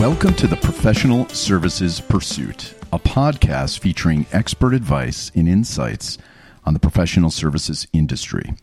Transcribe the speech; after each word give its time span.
Welcome 0.00 0.32
to 0.36 0.46
the 0.46 0.56
Professional 0.56 1.28
Services 1.28 2.00
Pursuit, 2.00 2.72
a 2.90 2.98
podcast 2.98 3.80
featuring 3.80 4.24
expert 4.32 4.72
advice 4.72 5.30
and 5.34 5.46
insights 5.46 6.16
on 6.64 6.72
the 6.72 6.80
professional 6.80 7.28
services 7.28 7.86
industry. 7.92 8.54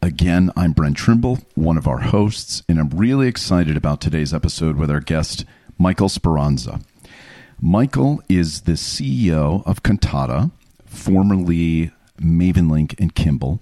Again, 0.00 0.52
I'm 0.54 0.70
Brent 0.70 0.96
Trimble, 0.96 1.40
one 1.56 1.76
of 1.76 1.88
our 1.88 1.98
hosts, 1.98 2.62
and 2.68 2.78
I'm 2.78 2.90
really 2.90 3.26
excited 3.26 3.76
about 3.76 4.00
today's 4.00 4.32
episode 4.32 4.76
with 4.76 4.88
our 4.88 5.00
guest, 5.00 5.44
Michael 5.78 6.08
Speranza. 6.08 6.80
Michael 7.60 8.22
is 8.28 8.60
the 8.60 8.74
CEO 8.74 9.66
of 9.66 9.82
Kantata, 9.82 10.52
formerly 10.86 11.90
Mavenlink 12.20 12.94
and 13.00 13.12
Kimble. 13.16 13.58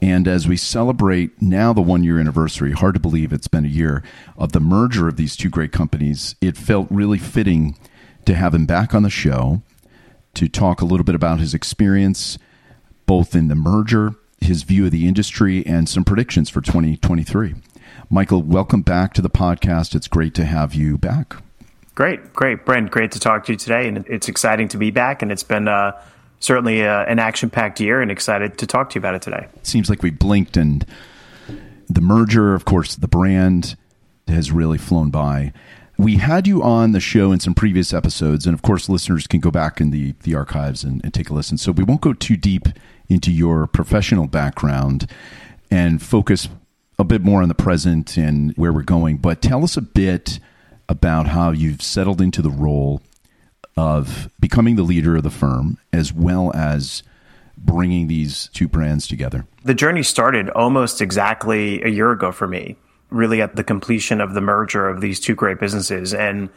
And 0.00 0.28
as 0.28 0.46
we 0.46 0.56
celebrate 0.56 1.42
now 1.42 1.72
the 1.72 1.80
one 1.80 2.04
year 2.04 2.20
anniversary, 2.20 2.72
hard 2.72 2.94
to 2.94 3.00
believe 3.00 3.32
it's 3.32 3.48
been 3.48 3.64
a 3.64 3.68
year 3.68 4.02
of 4.36 4.52
the 4.52 4.60
merger 4.60 5.08
of 5.08 5.16
these 5.16 5.36
two 5.36 5.50
great 5.50 5.72
companies, 5.72 6.36
it 6.40 6.56
felt 6.56 6.86
really 6.90 7.18
fitting 7.18 7.76
to 8.24 8.34
have 8.34 8.54
him 8.54 8.66
back 8.66 8.94
on 8.94 9.02
the 9.02 9.10
show 9.10 9.62
to 10.34 10.48
talk 10.48 10.80
a 10.80 10.84
little 10.84 11.04
bit 11.04 11.14
about 11.14 11.40
his 11.40 11.54
experience 11.54 12.38
both 13.06 13.34
in 13.34 13.48
the 13.48 13.54
merger, 13.54 14.14
his 14.40 14.62
view 14.62 14.84
of 14.84 14.90
the 14.92 15.08
industry, 15.08 15.66
and 15.66 15.88
some 15.88 16.04
predictions 16.04 16.50
for 16.50 16.60
2023. 16.60 17.54
Michael, 18.10 18.42
welcome 18.42 18.82
back 18.82 19.14
to 19.14 19.22
the 19.22 19.30
podcast. 19.30 19.94
It's 19.94 20.06
great 20.06 20.34
to 20.34 20.44
have 20.44 20.74
you 20.74 20.98
back. 20.98 21.36
Great, 21.94 22.32
great, 22.34 22.64
Brent. 22.64 22.90
Great 22.90 23.10
to 23.12 23.18
talk 23.18 23.46
to 23.46 23.52
you 23.52 23.58
today, 23.58 23.88
and 23.88 24.06
it's 24.06 24.28
exciting 24.28 24.68
to 24.68 24.76
be 24.76 24.90
back. 24.90 25.22
And 25.22 25.32
it's 25.32 25.42
been 25.42 25.66
uh, 25.66 26.00
certainly 26.40 26.82
uh, 26.82 27.04
an 27.04 27.18
action-packed 27.18 27.80
year, 27.80 28.00
and 28.00 28.10
excited 28.10 28.58
to 28.58 28.66
talk 28.66 28.90
to 28.90 28.94
you 28.94 29.00
about 29.00 29.14
it 29.14 29.22
today. 29.22 29.48
Seems 29.62 29.88
like 29.90 30.02
we 30.02 30.10
blinked, 30.10 30.56
and 30.56 30.84
the 31.88 32.00
merger, 32.00 32.54
of 32.54 32.64
course, 32.64 32.96
the 32.96 33.08
brand 33.08 33.76
has 34.26 34.52
really 34.52 34.78
flown 34.78 35.10
by. 35.10 35.52
We 35.96 36.16
had 36.18 36.46
you 36.46 36.62
on 36.62 36.92
the 36.92 37.00
show 37.00 37.32
in 37.32 37.40
some 37.40 37.54
previous 37.54 37.92
episodes, 37.92 38.46
and 38.46 38.54
of 38.54 38.62
course, 38.62 38.88
listeners 38.88 39.26
can 39.26 39.40
go 39.40 39.50
back 39.50 39.80
in 39.80 39.90
the 39.90 40.14
the 40.22 40.34
archives 40.34 40.84
and, 40.84 41.00
and 41.02 41.12
take 41.12 41.28
a 41.28 41.34
listen. 41.34 41.58
So 41.58 41.72
we 41.72 41.82
won't 41.82 42.02
go 42.02 42.12
too 42.12 42.36
deep 42.36 42.68
into 43.08 43.32
your 43.32 43.66
professional 43.66 44.26
background 44.28 45.10
and 45.70 46.00
focus 46.00 46.48
a 46.98 47.04
bit 47.04 47.22
more 47.22 47.42
on 47.42 47.48
the 47.48 47.54
present 47.54 48.16
and 48.16 48.52
where 48.56 48.72
we're 48.72 48.82
going. 48.82 49.16
But 49.16 49.42
tell 49.42 49.64
us 49.64 49.76
a 49.76 49.82
bit 49.82 50.38
about 50.88 51.28
how 51.28 51.50
you've 51.50 51.82
settled 51.82 52.20
into 52.20 52.42
the 52.42 52.50
role 52.50 53.02
of 53.78 54.28
becoming 54.40 54.76
the 54.76 54.82
leader 54.82 55.16
of 55.16 55.22
the 55.22 55.30
firm 55.30 55.78
as 55.92 56.12
well 56.12 56.52
as 56.54 57.02
bringing 57.56 58.08
these 58.08 58.50
two 58.52 58.68
brands 58.68 59.06
together? 59.06 59.46
The 59.64 59.74
journey 59.74 60.02
started 60.02 60.50
almost 60.50 61.00
exactly 61.00 61.80
a 61.82 61.88
year 61.88 62.10
ago 62.10 62.32
for 62.32 62.48
me, 62.48 62.76
really 63.10 63.40
at 63.40 63.56
the 63.56 63.64
completion 63.64 64.20
of 64.20 64.34
the 64.34 64.40
merger 64.40 64.88
of 64.88 65.00
these 65.00 65.20
two 65.20 65.34
great 65.34 65.60
businesses. 65.60 66.12
And 66.12 66.50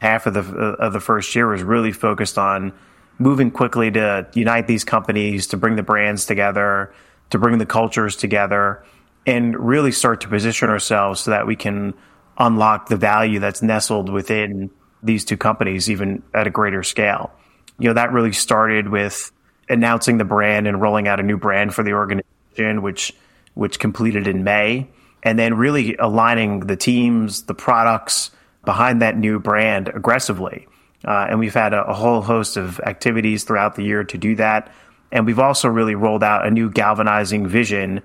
half 0.00 0.26
of 0.26 0.34
the, 0.34 0.40
of 0.40 0.92
the 0.92 1.00
first 1.00 1.34
year 1.34 1.48
was 1.48 1.62
really 1.62 1.92
focused 1.92 2.38
on 2.38 2.72
moving 3.18 3.50
quickly 3.50 3.90
to 3.90 4.28
unite 4.34 4.66
these 4.66 4.84
companies, 4.84 5.46
to 5.48 5.56
bring 5.56 5.76
the 5.76 5.82
brands 5.82 6.26
together, 6.26 6.92
to 7.30 7.38
bring 7.38 7.58
the 7.58 7.66
cultures 7.66 8.14
together, 8.14 8.84
and 9.26 9.58
really 9.58 9.90
start 9.90 10.20
to 10.20 10.28
position 10.28 10.68
ourselves 10.68 11.20
so 11.20 11.30
that 11.30 11.46
we 11.46 11.56
can 11.56 11.94
unlock 12.38 12.88
the 12.88 12.96
value 12.96 13.40
that's 13.40 13.62
nestled 13.62 14.08
within 14.08 14.70
these 15.02 15.24
two 15.24 15.36
companies 15.36 15.90
even 15.90 16.22
at 16.34 16.46
a 16.46 16.50
greater 16.50 16.82
scale. 16.82 17.30
You 17.78 17.88
know, 17.88 17.94
that 17.94 18.12
really 18.12 18.32
started 18.32 18.88
with 18.88 19.32
announcing 19.68 20.18
the 20.18 20.24
brand 20.24 20.66
and 20.66 20.80
rolling 20.80 21.06
out 21.08 21.20
a 21.20 21.22
new 21.22 21.36
brand 21.36 21.74
for 21.74 21.82
the 21.82 21.92
organization, 21.92 22.82
which 22.82 23.12
which 23.54 23.78
completed 23.80 24.26
in 24.28 24.44
May, 24.44 24.88
and 25.22 25.38
then 25.38 25.54
really 25.54 25.96
aligning 25.96 26.60
the 26.60 26.76
teams, 26.76 27.42
the 27.42 27.54
products 27.54 28.30
behind 28.64 29.02
that 29.02 29.16
new 29.16 29.40
brand 29.40 29.88
aggressively. 29.88 30.68
Uh, 31.04 31.26
and 31.30 31.38
we've 31.38 31.54
had 31.54 31.74
a, 31.74 31.84
a 31.86 31.94
whole 31.94 32.22
host 32.22 32.56
of 32.56 32.78
activities 32.80 33.44
throughout 33.44 33.74
the 33.74 33.82
year 33.82 34.04
to 34.04 34.18
do 34.18 34.36
that. 34.36 34.72
And 35.10 35.26
we've 35.26 35.38
also 35.38 35.68
really 35.68 35.94
rolled 35.94 36.22
out 36.22 36.46
a 36.46 36.50
new 36.50 36.70
galvanizing 36.70 37.46
vision 37.46 38.02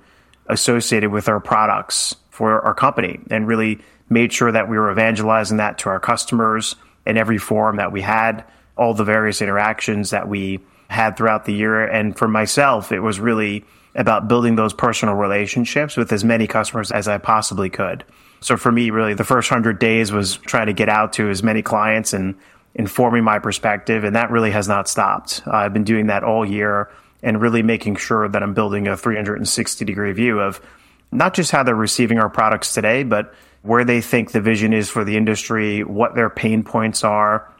associated 0.47 1.11
with 1.11 1.27
our 1.27 1.39
products 1.39 2.15
for 2.29 2.61
our 2.61 2.73
company 2.73 3.19
and 3.29 3.47
really 3.47 3.79
made 4.13 4.31
sure 4.31 4.51
that 4.51 4.69
we 4.69 4.77
were 4.77 4.91
evangelizing 4.91 5.57
that 5.57 5.79
to 5.79 5.89
our 5.89 5.99
customers 5.99 6.75
in 7.05 7.17
every 7.17 7.37
forum 7.37 7.77
that 7.77 7.91
we 7.91 8.01
had, 8.01 8.45
all 8.77 8.93
the 8.93 9.03
various 9.03 9.41
interactions 9.41 10.11
that 10.11 10.27
we 10.27 10.59
had 10.89 11.17
throughout 11.17 11.45
the 11.45 11.53
year. 11.53 11.83
And 11.83 12.17
for 12.17 12.27
myself, 12.27 12.91
it 12.91 12.99
was 12.99 13.19
really 13.19 13.65
about 13.95 14.27
building 14.27 14.55
those 14.55 14.73
personal 14.73 15.15
relationships 15.15 15.97
with 15.97 16.11
as 16.11 16.23
many 16.23 16.47
customers 16.47 16.91
as 16.91 17.07
I 17.07 17.17
possibly 17.17 17.69
could. 17.69 18.03
So 18.41 18.57
for 18.57 18.71
me, 18.71 18.89
really, 18.89 19.13
the 19.13 19.23
first 19.23 19.49
hundred 19.49 19.79
days 19.79 20.11
was 20.11 20.37
trying 20.37 20.67
to 20.67 20.73
get 20.73 20.89
out 20.89 21.13
to 21.13 21.29
as 21.29 21.43
many 21.43 21.61
clients 21.61 22.13
and 22.13 22.35
informing 22.75 23.23
my 23.23 23.39
perspective. 23.39 24.03
And 24.03 24.15
that 24.15 24.31
really 24.31 24.51
has 24.51 24.67
not 24.67 24.87
stopped. 24.87 25.43
I've 25.45 25.73
been 25.73 25.83
doing 25.83 26.07
that 26.07 26.23
all 26.23 26.45
year 26.45 26.89
and 27.21 27.39
really 27.39 27.63
making 27.63 27.95
sure 27.95 28.27
that 28.27 28.43
I'm 28.43 28.53
building 28.53 28.87
a 28.87 28.97
360 28.97 29.85
degree 29.85 30.11
view 30.11 30.39
of 30.39 30.59
not 31.11 31.33
just 31.33 31.51
how 31.51 31.63
they're 31.63 31.75
receiving 31.75 32.19
our 32.19 32.29
products 32.29 32.73
today, 32.73 33.03
but 33.03 33.33
where 33.63 33.83
they 33.83 34.01
think 34.01 34.31
the 34.31 34.41
vision 34.41 34.73
is 34.73 34.89
for 34.89 35.03
the 35.03 35.17
industry, 35.17 35.83
what 35.83 36.15
their 36.15 36.29
pain 36.29 36.63
points 36.63 37.03
are, 37.03 37.51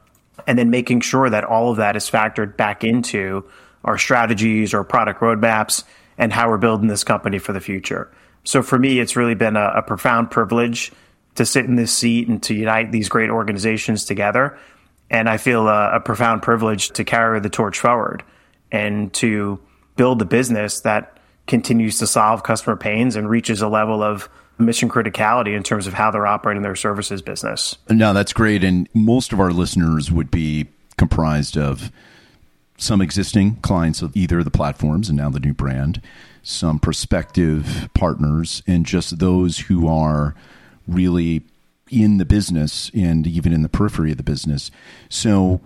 and 0.45 0.59
then 0.59 0.69
making 0.69 1.01
sure 1.01 1.29
that 1.29 1.43
all 1.43 1.71
of 1.71 1.77
that 1.77 1.95
is 1.95 2.09
factored 2.09 2.55
back 2.55 2.83
into 2.83 3.43
our 3.83 3.97
strategies 3.97 4.73
or 4.73 4.83
product 4.83 5.21
roadmaps 5.21 5.83
and 6.17 6.31
how 6.31 6.49
we're 6.49 6.57
building 6.57 6.87
this 6.87 7.03
company 7.03 7.39
for 7.39 7.53
the 7.53 7.61
future. 7.61 8.11
So 8.43 8.61
for 8.61 8.77
me, 8.77 8.99
it's 8.99 9.15
really 9.15 9.35
been 9.35 9.55
a, 9.55 9.73
a 9.77 9.81
profound 9.81 10.29
privilege 10.29 10.91
to 11.35 11.45
sit 11.45 11.65
in 11.65 11.75
this 11.75 11.93
seat 11.93 12.27
and 12.27 12.43
to 12.43 12.53
unite 12.53 12.91
these 12.91 13.09
great 13.09 13.29
organizations 13.29 14.05
together. 14.05 14.57
And 15.09 15.29
I 15.29 15.37
feel 15.37 15.67
a, 15.67 15.95
a 15.95 15.99
profound 15.99 16.41
privilege 16.41 16.89
to 16.91 17.03
carry 17.03 17.39
the 17.39 17.49
torch 17.49 17.79
forward 17.79 18.23
and 18.71 19.13
to 19.13 19.59
build 19.95 20.21
a 20.21 20.25
business 20.25 20.81
that 20.81 21.17
continues 21.47 21.99
to 21.99 22.07
solve 22.07 22.43
customer 22.43 22.75
pains 22.75 23.15
and 23.15 23.29
reaches 23.29 23.61
a 23.61 23.67
level 23.67 24.03
of 24.03 24.29
mission 24.57 24.89
criticality 24.89 25.55
in 25.55 25.63
terms 25.63 25.87
of 25.87 25.93
how 25.93 26.11
they're 26.11 26.27
operating 26.27 26.63
their 26.63 26.75
services 26.75 27.21
business. 27.21 27.77
No, 27.89 28.13
that's 28.13 28.33
great. 28.33 28.63
And 28.63 28.87
most 28.93 29.33
of 29.33 29.39
our 29.39 29.51
listeners 29.51 30.11
would 30.11 30.31
be 30.31 30.67
comprised 30.97 31.57
of 31.57 31.91
some 32.77 33.01
existing 33.01 33.55
clients 33.57 34.01
of 34.01 34.15
either 34.15 34.43
the 34.43 34.51
platforms 34.51 35.09
and 35.09 35.17
now 35.17 35.29
the 35.29 35.39
new 35.39 35.53
brand, 35.53 36.01
some 36.43 36.79
prospective 36.79 37.89
partners, 37.93 38.61
and 38.67 38.85
just 38.85 39.19
those 39.19 39.59
who 39.59 39.87
are 39.87 40.35
really 40.87 41.43
in 41.89 42.17
the 42.17 42.25
business 42.25 42.89
and 42.93 43.27
even 43.27 43.53
in 43.53 43.61
the 43.61 43.69
periphery 43.69 44.11
of 44.11 44.17
the 44.17 44.23
business. 44.23 44.71
So, 45.09 45.61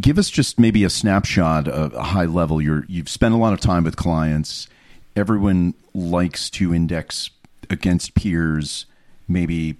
give 0.00 0.18
us 0.18 0.30
just 0.30 0.58
maybe 0.58 0.84
a 0.84 0.90
snapshot 0.90 1.68
of 1.68 1.92
a 1.94 2.02
high 2.02 2.24
level. 2.24 2.60
You're, 2.62 2.84
you've 2.88 3.10
spent 3.10 3.34
a 3.34 3.36
lot 3.36 3.52
of 3.52 3.60
time 3.60 3.84
with 3.84 3.96
clients. 3.96 4.66
Everyone 5.14 5.74
likes 5.92 6.48
to 6.50 6.74
index 6.74 7.30
against 7.72 8.14
peers, 8.14 8.86
maybe 9.28 9.76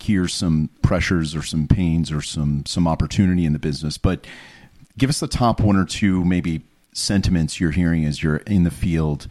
here's 0.00 0.34
some 0.34 0.70
pressures 0.82 1.34
or 1.34 1.42
some 1.42 1.66
pains 1.66 2.12
or 2.12 2.20
some 2.20 2.64
some 2.66 2.86
opportunity 2.86 3.44
in 3.44 3.52
the 3.52 3.58
business. 3.58 3.98
But 3.98 4.26
give 4.98 5.10
us 5.10 5.20
the 5.20 5.28
top 5.28 5.60
one 5.60 5.76
or 5.76 5.84
two 5.84 6.24
maybe 6.24 6.62
sentiments 6.92 7.60
you're 7.60 7.72
hearing 7.72 8.04
as 8.04 8.22
you're 8.22 8.38
in 8.38 8.64
the 8.64 8.70
field 8.70 9.26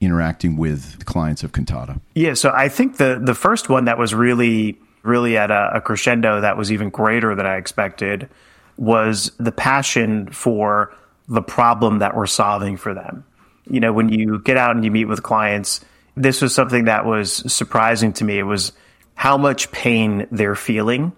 interacting 0.00 0.56
with 0.56 1.04
clients 1.04 1.42
of 1.42 1.52
Kantata 1.52 2.00
Yeah, 2.14 2.34
so 2.34 2.50
I 2.50 2.68
think 2.68 2.96
the 2.96 3.20
the 3.22 3.34
first 3.34 3.68
one 3.68 3.84
that 3.84 3.98
was 3.98 4.14
really 4.14 4.78
really 5.02 5.36
at 5.36 5.50
a, 5.50 5.70
a 5.74 5.80
crescendo 5.80 6.40
that 6.40 6.56
was 6.56 6.70
even 6.70 6.90
greater 6.90 7.34
than 7.34 7.46
I 7.46 7.56
expected 7.56 8.28
was 8.76 9.32
the 9.38 9.52
passion 9.52 10.30
for 10.30 10.94
the 11.28 11.42
problem 11.42 11.98
that 12.00 12.16
we're 12.16 12.26
solving 12.26 12.76
for 12.76 12.92
them. 12.92 13.24
You 13.68 13.80
know, 13.80 13.92
when 13.92 14.08
you 14.08 14.40
get 14.40 14.56
out 14.56 14.74
and 14.74 14.84
you 14.84 14.90
meet 14.90 15.04
with 15.04 15.22
clients, 15.22 15.80
this 16.16 16.42
was 16.42 16.54
something 16.54 16.84
that 16.84 17.04
was 17.04 17.52
surprising 17.52 18.12
to 18.14 18.24
me. 18.24 18.38
It 18.38 18.44
was 18.44 18.72
how 19.14 19.36
much 19.36 19.70
pain 19.70 20.26
they're 20.30 20.54
feeling 20.54 21.12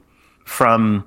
from 0.44 1.06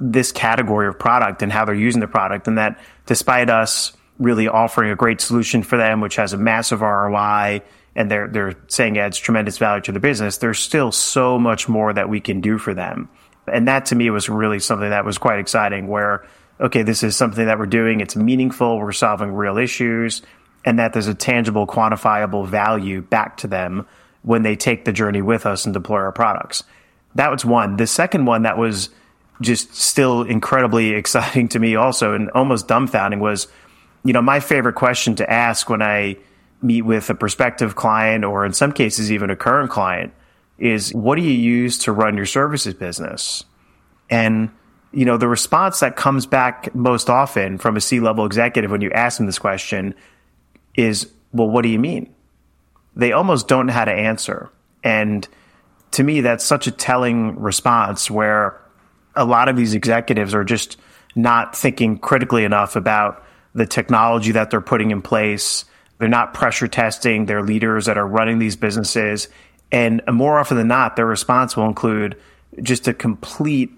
this 0.00 0.32
category 0.32 0.88
of 0.88 0.98
product 0.98 1.42
and 1.42 1.52
how 1.52 1.64
they're 1.64 1.74
using 1.74 2.00
the 2.00 2.08
product. 2.08 2.46
And 2.46 2.58
that 2.58 2.78
despite 3.06 3.50
us 3.50 3.92
really 4.18 4.48
offering 4.48 4.90
a 4.90 4.96
great 4.96 5.20
solution 5.20 5.62
for 5.62 5.76
them, 5.76 6.00
which 6.00 6.16
has 6.16 6.32
a 6.32 6.36
massive 6.36 6.80
ROI, 6.80 7.62
and 7.94 8.10
they're, 8.10 8.28
they're 8.28 8.54
saying 8.68 8.98
adds 8.98 9.18
tremendous 9.18 9.58
value 9.58 9.82
to 9.82 9.92
the 9.92 10.00
business, 10.00 10.38
there's 10.38 10.58
still 10.58 10.92
so 10.92 11.38
much 11.38 11.68
more 11.68 11.92
that 11.92 12.08
we 12.08 12.20
can 12.20 12.40
do 12.40 12.58
for 12.58 12.74
them. 12.74 13.08
And 13.50 13.66
that 13.66 13.86
to 13.86 13.94
me 13.94 14.10
was 14.10 14.28
really 14.28 14.60
something 14.60 14.90
that 14.90 15.04
was 15.04 15.18
quite 15.18 15.38
exciting 15.38 15.88
where, 15.88 16.26
okay, 16.60 16.82
this 16.82 17.02
is 17.02 17.16
something 17.16 17.46
that 17.46 17.58
we're 17.58 17.66
doing. 17.66 18.00
It's 18.00 18.14
meaningful. 18.14 18.78
We're 18.78 18.92
solving 18.92 19.32
real 19.32 19.58
issues 19.58 20.22
and 20.64 20.78
that 20.78 20.92
there's 20.92 21.06
a 21.06 21.14
tangible, 21.14 21.66
quantifiable 21.66 22.46
value 22.46 23.02
back 23.02 23.36
to 23.38 23.46
them 23.46 23.86
when 24.22 24.42
they 24.42 24.56
take 24.56 24.84
the 24.84 24.92
journey 24.92 25.22
with 25.22 25.46
us 25.46 25.64
and 25.64 25.72
deploy 25.72 25.98
our 25.98 26.12
products. 26.12 26.64
That 27.14 27.30
was 27.30 27.44
one. 27.44 27.76
The 27.76 27.86
second 27.86 28.26
one 28.26 28.42
that 28.42 28.58
was 28.58 28.90
just 29.40 29.74
still 29.74 30.22
incredibly 30.22 30.90
exciting 30.94 31.48
to 31.48 31.58
me, 31.58 31.76
also, 31.76 32.14
and 32.14 32.30
almost 32.30 32.68
dumbfounding 32.68 33.20
was, 33.20 33.48
you 34.04 34.12
know, 34.12 34.22
my 34.22 34.40
favorite 34.40 34.74
question 34.74 35.14
to 35.16 35.30
ask 35.30 35.68
when 35.68 35.82
I 35.82 36.16
meet 36.60 36.82
with 36.82 37.08
a 37.08 37.14
prospective 37.14 37.76
client 37.76 38.24
or 38.24 38.44
in 38.44 38.52
some 38.52 38.72
cases 38.72 39.12
even 39.12 39.30
a 39.30 39.36
current 39.36 39.70
client 39.70 40.12
is 40.58 40.92
what 40.92 41.14
do 41.14 41.22
you 41.22 41.30
use 41.30 41.78
to 41.78 41.92
run 41.92 42.16
your 42.16 42.26
services 42.26 42.74
business? 42.74 43.44
And, 44.10 44.50
you 44.92 45.04
know, 45.04 45.16
the 45.16 45.28
response 45.28 45.80
that 45.80 45.94
comes 45.94 46.26
back 46.26 46.74
most 46.74 47.08
often 47.08 47.58
from 47.58 47.76
a 47.76 47.80
C 47.80 48.00
level 48.00 48.26
executive 48.26 48.70
when 48.70 48.80
you 48.80 48.90
ask 48.90 49.18
them 49.18 49.26
this 49.26 49.38
question 49.38 49.94
is, 50.78 51.10
well, 51.32 51.50
what 51.50 51.62
do 51.62 51.68
you 51.68 51.78
mean? 51.78 52.14
They 52.94 53.12
almost 53.12 53.48
don't 53.48 53.66
know 53.66 53.72
how 53.72 53.84
to 53.84 53.92
answer. 53.92 54.48
And 54.84 55.26
to 55.90 56.04
me, 56.04 56.20
that's 56.20 56.44
such 56.44 56.68
a 56.68 56.70
telling 56.70 57.38
response 57.40 58.08
where 58.10 58.60
a 59.16 59.24
lot 59.24 59.48
of 59.48 59.56
these 59.56 59.74
executives 59.74 60.34
are 60.34 60.44
just 60.44 60.76
not 61.16 61.56
thinking 61.56 61.98
critically 61.98 62.44
enough 62.44 62.76
about 62.76 63.24
the 63.54 63.66
technology 63.66 64.32
that 64.32 64.50
they're 64.50 64.60
putting 64.60 64.92
in 64.92 65.02
place. 65.02 65.64
They're 65.98 66.08
not 66.08 66.32
pressure 66.32 66.68
testing 66.68 67.26
their 67.26 67.42
leaders 67.42 67.86
that 67.86 67.98
are 67.98 68.06
running 68.06 68.38
these 68.38 68.54
businesses. 68.54 69.28
And 69.72 70.00
more 70.10 70.38
often 70.38 70.56
than 70.56 70.68
not, 70.68 70.94
their 70.94 71.06
response 71.06 71.56
will 71.56 71.66
include 71.66 72.16
just 72.62 72.86
a 72.86 72.94
complete 72.94 73.72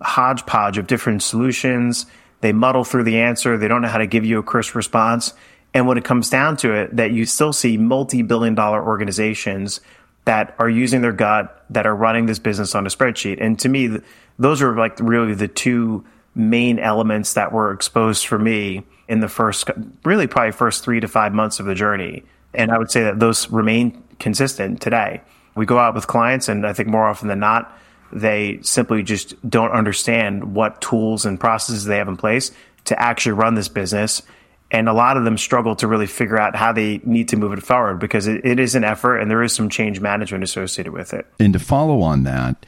hodgepodge 0.00 0.78
of 0.78 0.86
different 0.86 1.24
solutions. 1.24 2.06
They 2.40 2.52
muddle 2.52 2.84
through 2.84 3.04
the 3.04 3.18
answer. 3.18 3.58
They 3.58 3.66
don't 3.66 3.82
know 3.82 3.88
how 3.88 3.98
to 3.98 4.06
give 4.06 4.24
you 4.24 4.38
a 4.38 4.44
crisp 4.44 4.76
response. 4.76 5.34
And 5.76 5.86
when 5.86 5.98
it 5.98 6.04
comes 6.04 6.30
down 6.30 6.56
to 6.58 6.72
it, 6.72 6.96
that 6.96 7.10
you 7.10 7.26
still 7.26 7.52
see 7.52 7.76
multi 7.76 8.22
billion 8.22 8.54
dollar 8.54 8.82
organizations 8.82 9.82
that 10.24 10.54
are 10.58 10.70
using 10.70 11.02
their 11.02 11.12
gut, 11.12 11.66
that 11.68 11.86
are 11.86 11.94
running 11.94 12.24
this 12.24 12.38
business 12.38 12.74
on 12.74 12.86
a 12.86 12.88
spreadsheet. 12.88 13.36
And 13.42 13.58
to 13.58 13.68
me, 13.68 13.98
those 14.38 14.62
are 14.62 14.74
like 14.74 14.98
really 15.00 15.34
the 15.34 15.48
two 15.48 16.02
main 16.34 16.78
elements 16.78 17.34
that 17.34 17.52
were 17.52 17.72
exposed 17.72 18.26
for 18.26 18.38
me 18.38 18.84
in 19.06 19.20
the 19.20 19.28
first, 19.28 19.68
really 20.02 20.26
probably 20.26 20.52
first 20.52 20.82
three 20.82 20.98
to 20.98 21.08
five 21.08 21.34
months 21.34 21.60
of 21.60 21.66
the 21.66 21.74
journey. 21.74 22.24
And 22.54 22.70
I 22.70 22.78
would 22.78 22.90
say 22.90 23.02
that 23.02 23.20
those 23.20 23.50
remain 23.50 24.02
consistent 24.18 24.80
today. 24.80 25.20
We 25.56 25.66
go 25.66 25.78
out 25.78 25.94
with 25.94 26.06
clients, 26.06 26.48
and 26.48 26.66
I 26.66 26.72
think 26.72 26.88
more 26.88 27.06
often 27.06 27.28
than 27.28 27.40
not, 27.40 27.78
they 28.10 28.60
simply 28.62 29.02
just 29.02 29.34
don't 29.46 29.72
understand 29.72 30.54
what 30.54 30.80
tools 30.80 31.26
and 31.26 31.38
processes 31.38 31.84
they 31.84 31.98
have 31.98 32.08
in 32.08 32.16
place 32.16 32.50
to 32.86 32.98
actually 32.98 33.32
run 33.32 33.56
this 33.56 33.68
business. 33.68 34.22
And 34.70 34.88
a 34.88 34.92
lot 34.92 35.16
of 35.16 35.24
them 35.24 35.38
struggle 35.38 35.76
to 35.76 35.86
really 35.86 36.06
figure 36.06 36.38
out 36.38 36.56
how 36.56 36.72
they 36.72 37.00
need 37.04 37.28
to 37.28 37.36
move 37.36 37.52
it 37.52 37.62
forward 37.62 38.00
because 38.00 38.26
it, 38.26 38.44
it 38.44 38.58
is 38.58 38.74
an 38.74 38.82
effort 38.82 39.18
and 39.18 39.30
there 39.30 39.42
is 39.42 39.54
some 39.54 39.68
change 39.68 40.00
management 40.00 40.42
associated 40.42 40.92
with 40.92 41.14
it. 41.14 41.24
And 41.38 41.52
to 41.52 41.58
follow 41.60 42.00
on 42.00 42.24
that, 42.24 42.66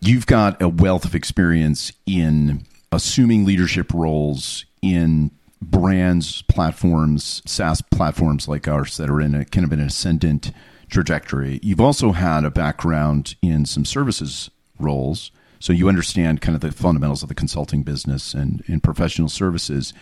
you've 0.00 0.26
got 0.26 0.60
a 0.62 0.68
wealth 0.68 1.04
of 1.04 1.14
experience 1.14 1.92
in 2.06 2.64
assuming 2.90 3.44
leadership 3.44 3.92
roles 3.92 4.64
in 4.80 5.30
brands, 5.62 6.42
platforms, 6.42 7.40
SaaS 7.46 7.80
platforms 7.82 8.48
like 8.48 8.66
ours 8.66 8.96
that 8.96 9.08
are 9.08 9.20
in 9.20 9.34
a 9.34 9.44
kind 9.44 9.64
of 9.64 9.72
an 9.72 9.80
ascendant 9.80 10.50
trajectory. 10.88 11.60
You've 11.62 11.80
also 11.80 12.12
had 12.12 12.44
a 12.44 12.50
background 12.50 13.36
in 13.42 13.64
some 13.64 13.84
services 13.84 14.50
roles, 14.78 15.30
so 15.60 15.72
you 15.72 15.88
understand 15.88 16.40
kind 16.40 16.54
of 16.54 16.60
the 16.60 16.72
fundamentals 16.72 17.22
of 17.22 17.28
the 17.28 17.34
consulting 17.34 17.82
business 17.82 18.34
and 18.34 18.62
in 18.66 18.80
professional 18.80 19.28
services. 19.28 19.94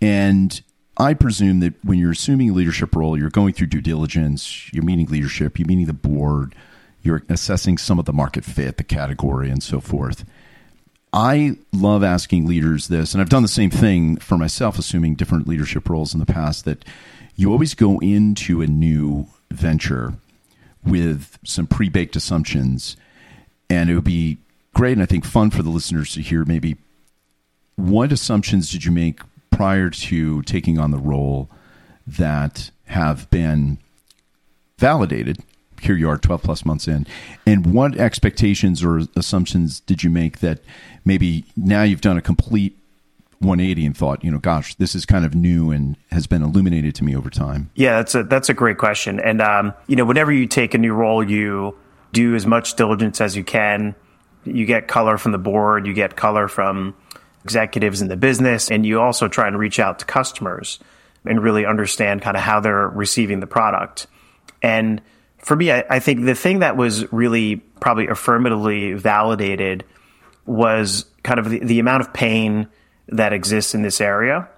And 0.00 0.60
I 0.96 1.14
presume 1.14 1.60
that 1.60 1.74
when 1.84 1.98
you're 1.98 2.12
assuming 2.12 2.50
a 2.50 2.54
leadership 2.54 2.94
role, 2.94 3.18
you're 3.18 3.30
going 3.30 3.52
through 3.52 3.68
due 3.68 3.80
diligence, 3.80 4.72
you're 4.72 4.84
meeting 4.84 5.06
leadership, 5.06 5.58
you're 5.58 5.68
meeting 5.68 5.86
the 5.86 5.92
board, 5.92 6.54
you're 7.02 7.22
assessing 7.28 7.78
some 7.78 7.98
of 7.98 8.04
the 8.04 8.12
market 8.12 8.44
fit, 8.44 8.76
the 8.78 8.84
category, 8.84 9.50
and 9.50 9.62
so 9.62 9.80
forth. 9.80 10.24
I 11.12 11.56
love 11.72 12.02
asking 12.02 12.46
leaders 12.46 12.88
this, 12.88 13.14
and 13.14 13.20
I've 13.20 13.28
done 13.28 13.42
the 13.42 13.48
same 13.48 13.70
thing 13.70 14.16
for 14.16 14.36
myself, 14.36 14.78
assuming 14.78 15.14
different 15.14 15.48
leadership 15.48 15.88
roles 15.88 16.12
in 16.12 16.20
the 16.20 16.26
past, 16.26 16.64
that 16.64 16.84
you 17.36 17.52
always 17.52 17.74
go 17.74 17.98
into 18.00 18.60
a 18.60 18.66
new 18.66 19.26
venture 19.50 20.14
with 20.84 21.38
some 21.44 21.66
pre 21.66 21.88
baked 21.88 22.16
assumptions. 22.16 22.96
And 23.68 23.90
it 23.90 23.94
would 23.94 24.04
be 24.04 24.38
great 24.74 24.92
and 24.92 25.02
I 25.02 25.06
think 25.06 25.24
fun 25.24 25.50
for 25.50 25.62
the 25.62 25.70
listeners 25.70 26.12
to 26.14 26.20
hear 26.20 26.44
maybe 26.44 26.76
what 27.76 28.12
assumptions 28.12 28.70
did 28.70 28.84
you 28.84 28.92
make 28.92 29.20
prior 29.56 29.88
to 29.88 30.42
taking 30.42 30.78
on 30.78 30.90
the 30.90 30.98
role 30.98 31.48
that 32.06 32.70
have 32.86 33.28
been 33.30 33.78
validated? 34.78 35.38
Here 35.80 35.96
you 35.96 36.10
are 36.10 36.18
12 36.18 36.42
plus 36.42 36.64
months 36.66 36.86
in. 36.86 37.06
And 37.46 37.72
what 37.72 37.96
expectations 37.96 38.84
or 38.84 39.02
assumptions 39.16 39.80
did 39.80 40.02
you 40.02 40.10
make 40.10 40.40
that 40.40 40.60
maybe 41.06 41.44
now 41.56 41.84
you've 41.84 42.02
done 42.02 42.18
a 42.18 42.22
complete 42.22 42.76
180 43.38 43.86
and 43.86 43.96
thought, 43.96 44.22
you 44.22 44.30
know, 44.30 44.38
gosh, 44.38 44.74
this 44.74 44.94
is 44.94 45.06
kind 45.06 45.24
of 45.24 45.34
new 45.34 45.70
and 45.70 45.96
has 46.10 46.26
been 46.26 46.42
illuminated 46.42 46.94
to 46.96 47.04
me 47.04 47.16
over 47.16 47.30
time? 47.30 47.70
Yeah, 47.74 47.96
that's 47.96 48.14
a 48.14 48.24
that's 48.24 48.48
a 48.50 48.54
great 48.54 48.76
question. 48.76 49.20
And 49.20 49.40
um, 49.40 49.72
you 49.86 49.96
know, 49.96 50.04
whenever 50.04 50.32
you 50.32 50.46
take 50.46 50.74
a 50.74 50.78
new 50.78 50.92
role, 50.92 51.22
you 51.22 51.76
do 52.12 52.34
as 52.34 52.46
much 52.46 52.76
diligence 52.76 53.20
as 53.20 53.36
you 53.36 53.44
can. 53.44 53.94
You 54.44 54.64
get 54.66 54.86
color 54.86 55.18
from 55.18 55.32
the 55.32 55.38
board, 55.38 55.86
you 55.86 55.92
get 55.92 56.16
color 56.16 56.46
from 56.46 56.94
executives 57.46 58.02
in 58.02 58.08
the 58.08 58.16
business, 58.16 58.72
and 58.72 58.84
you 58.84 59.00
also 59.00 59.28
try 59.28 59.46
and 59.46 59.56
reach 59.56 59.78
out 59.78 60.00
to 60.00 60.04
customers 60.04 60.80
and 61.24 61.40
really 61.40 61.64
understand 61.64 62.22
kind 62.22 62.36
of 62.36 62.42
how 62.42 62.58
they're 62.58 62.88
receiving 62.88 63.38
the 63.38 63.46
product. 63.46 64.08
And 64.62 65.00
for 65.38 65.54
me, 65.54 65.70
I, 65.70 65.84
I 65.88 65.98
think 66.00 66.24
the 66.24 66.34
thing 66.34 66.58
that 66.58 66.76
was 66.76 67.12
really 67.12 67.56
probably 67.78 68.08
affirmatively 68.08 68.94
validated 68.94 69.84
was 70.44 71.04
kind 71.22 71.38
of 71.38 71.48
the, 71.48 71.60
the 71.60 71.78
amount 71.78 72.00
of 72.00 72.12
pain 72.12 72.66
that 73.10 73.32
exists 73.32 73.76
in 73.76 73.82
this 73.82 74.00
area 74.00 74.48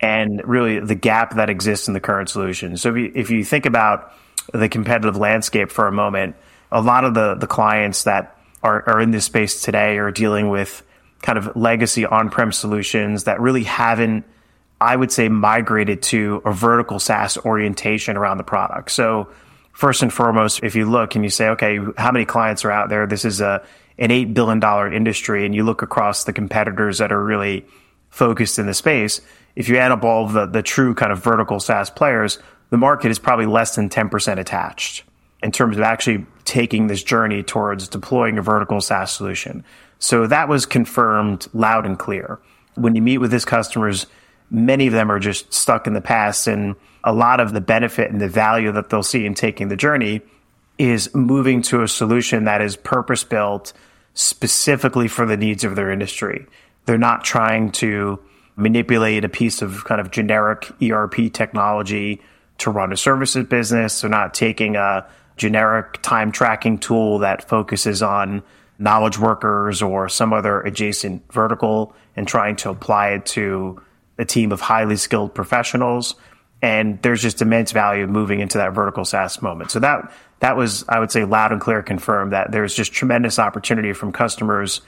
and 0.00 0.40
really 0.44 0.78
the 0.78 0.94
gap 0.94 1.34
that 1.34 1.50
exists 1.50 1.88
in 1.88 1.94
the 1.94 2.00
current 2.00 2.28
solution. 2.28 2.76
So 2.76 2.90
if 2.90 2.96
you, 2.96 3.12
if 3.16 3.30
you 3.30 3.44
think 3.44 3.66
about 3.66 4.12
the 4.54 4.68
competitive 4.68 5.16
landscape 5.16 5.72
for 5.72 5.88
a 5.88 5.92
moment, 5.92 6.36
a 6.70 6.80
lot 6.80 7.02
of 7.02 7.14
the, 7.14 7.34
the 7.34 7.48
clients 7.48 8.04
that 8.04 8.36
are, 8.62 8.88
are 8.88 9.00
in 9.00 9.10
this 9.10 9.24
space 9.24 9.60
today 9.62 9.98
are 9.98 10.12
dealing 10.12 10.50
with 10.50 10.84
kind 11.22 11.38
of 11.38 11.54
legacy 11.56 12.06
on-prem 12.06 12.52
solutions 12.52 13.24
that 13.24 13.40
really 13.40 13.64
haven't, 13.64 14.24
I 14.80 14.94
would 14.94 15.10
say, 15.10 15.28
migrated 15.28 16.02
to 16.02 16.42
a 16.44 16.52
vertical 16.52 16.98
SaaS 17.00 17.36
orientation 17.38 18.16
around 18.16 18.38
the 18.38 18.44
product. 18.44 18.90
So 18.90 19.28
first 19.72 20.02
and 20.02 20.12
foremost, 20.12 20.60
if 20.62 20.74
you 20.74 20.88
look 20.88 21.14
and 21.14 21.24
you 21.24 21.30
say, 21.30 21.48
okay, 21.48 21.78
how 21.96 22.12
many 22.12 22.24
clients 22.24 22.64
are 22.64 22.70
out 22.70 22.88
there? 22.88 23.06
This 23.06 23.24
is 23.24 23.40
a 23.40 23.64
an 23.98 24.10
$8 24.10 24.32
billion 24.32 24.62
industry 24.92 25.44
and 25.44 25.54
you 25.54 25.64
look 25.64 25.82
across 25.82 26.24
the 26.24 26.32
competitors 26.32 26.98
that 26.98 27.10
are 27.10 27.22
really 27.22 27.66
focused 28.10 28.58
in 28.58 28.66
the 28.66 28.74
space, 28.74 29.20
if 29.56 29.68
you 29.68 29.76
add 29.76 29.92
up 29.92 30.04
all 30.04 30.28
the, 30.28 30.46
the 30.46 30.62
true 30.62 30.94
kind 30.94 31.12
of 31.12 31.22
vertical 31.22 31.60
SaaS 31.60 31.90
players, 31.90 32.38
the 32.70 32.76
market 32.76 33.10
is 33.10 33.18
probably 33.18 33.46
less 33.46 33.74
than 33.74 33.88
10% 33.88 34.38
attached 34.38 35.04
in 35.42 35.52
terms 35.52 35.76
of 35.76 35.82
actually 35.82 36.26
taking 36.44 36.86
this 36.86 37.02
journey 37.02 37.42
towards 37.42 37.88
deploying 37.88 38.38
a 38.38 38.42
vertical 38.42 38.80
SaaS 38.80 39.12
solution. 39.12 39.64
So 39.98 40.26
that 40.26 40.48
was 40.48 40.66
confirmed 40.66 41.46
loud 41.52 41.86
and 41.86 41.98
clear. 41.98 42.38
When 42.74 42.94
you 42.94 43.02
meet 43.02 43.18
with 43.18 43.30
these 43.30 43.44
customers, 43.44 44.06
many 44.50 44.86
of 44.86 44.92
them 44.92 45.10
are 45.10 45.18
just 45.18 45.52
stuck 45.52 45.86
in 45.86 45.94
the 45.94 46.00
past 46.00 46.46
and 46.46 46.76
a 47.04 47.12
lot 47.12 47.40
of 47.40 47.52
the 47.52 47.60
benefit 47.60 48.10
and 48.10 48.20
the 48.20 48.28
value 48.28 48.72
that 48.72 48.90
they'll 48.90 49.02
see 49.02 49.26
in 49.26 49.34
taking 49.34 49.68
the 49.68 49.76
journey 49.76 50.20
is 50.78 51.14
moving 51.14 51.62
to 51.62 51.82
a 51.82 51.88
solution 51.88 52.44
that 52.44 52.60
is 52.60 52.76
purpose 52.76 53.24
built 53.24 53.72
specifically 54.14 55.08
for 55.08 55.26
the 55.26 55.36
needs 55.36 55.64
of 55.64 55.76
their 55.76 55.90
industry. 55.90 56.46
They're 56.86 56.98
not 56.98 57.24
trying 57.24 57.72
to 57.72 58.18
manipulate 58.56 59.24
a 59.24 59.28
piece 59.28 59.62
of 59.62 59.84
kind 59.84 60.00
of 60.00 60.10
generic 60.10 60.70
ERP 60.82 61.32
technology 61.32 62.20
to 62.58 62.70
run 62.70 62.92
a 62.92 62.96
services 62.96 63.46
business. 63.46 64.00
They're 64.00 64.10
not 64.10 64.34
taking 64.34 64.76
a 64.76 65.06
generic 65.36 66.02
time 66.02 66.32
tracking 66.32 66.78
tool 66.78 67.20
that 67.20 67.48
focuses 67.48 68.02
on 68.02 68.42
knowledge 68.78 69.18
workers 69.18 69.82
or 69.82 70.08
some 70.08 70.32
other 70.32 70.60
adjacent 70.60 71.32
vertical 71.32 71.94
and 72.16 72.26
trying 72.28 72.56
to 72.56 72.70
apply 72.70 73.10
it 73.10 73.26
to 73.26 73.80
a 74.18 74.24
team 74.24 74.52
of 74.52 74.60
highly 74.60 74.96
skilled 74.96 75.34
professionals. 75.34 76.14
And 76.60 77.00
there's 77.02 77.22
just 77.22 77.40
immense 77.42 77.72
value 77.72 78.06
moving 78.06 78.40
into 78.40 78.58
that 78.58 78.74
vertical 78.74 79.04
SaaS 79.04 79.40
moment. 79.42 79.70
So 79.70 79.80
that 79.80 80.12
that 80.40 80.56
was, 80.56 80.84
I 80.88 81.00
would 81.00 81.10
say, 81.10 81.24
loud 81.24 81.52
and 81.52 81.60
clear 81.60 81.82
confirmed 81.82 82.32
that 82.32 82.52
there's 82.52 82.74
just 82.74 82.92
tremendous 82.92 83.38
opportunity 83.38 83.92
from 83.92 84.12
customers 84.12 84.80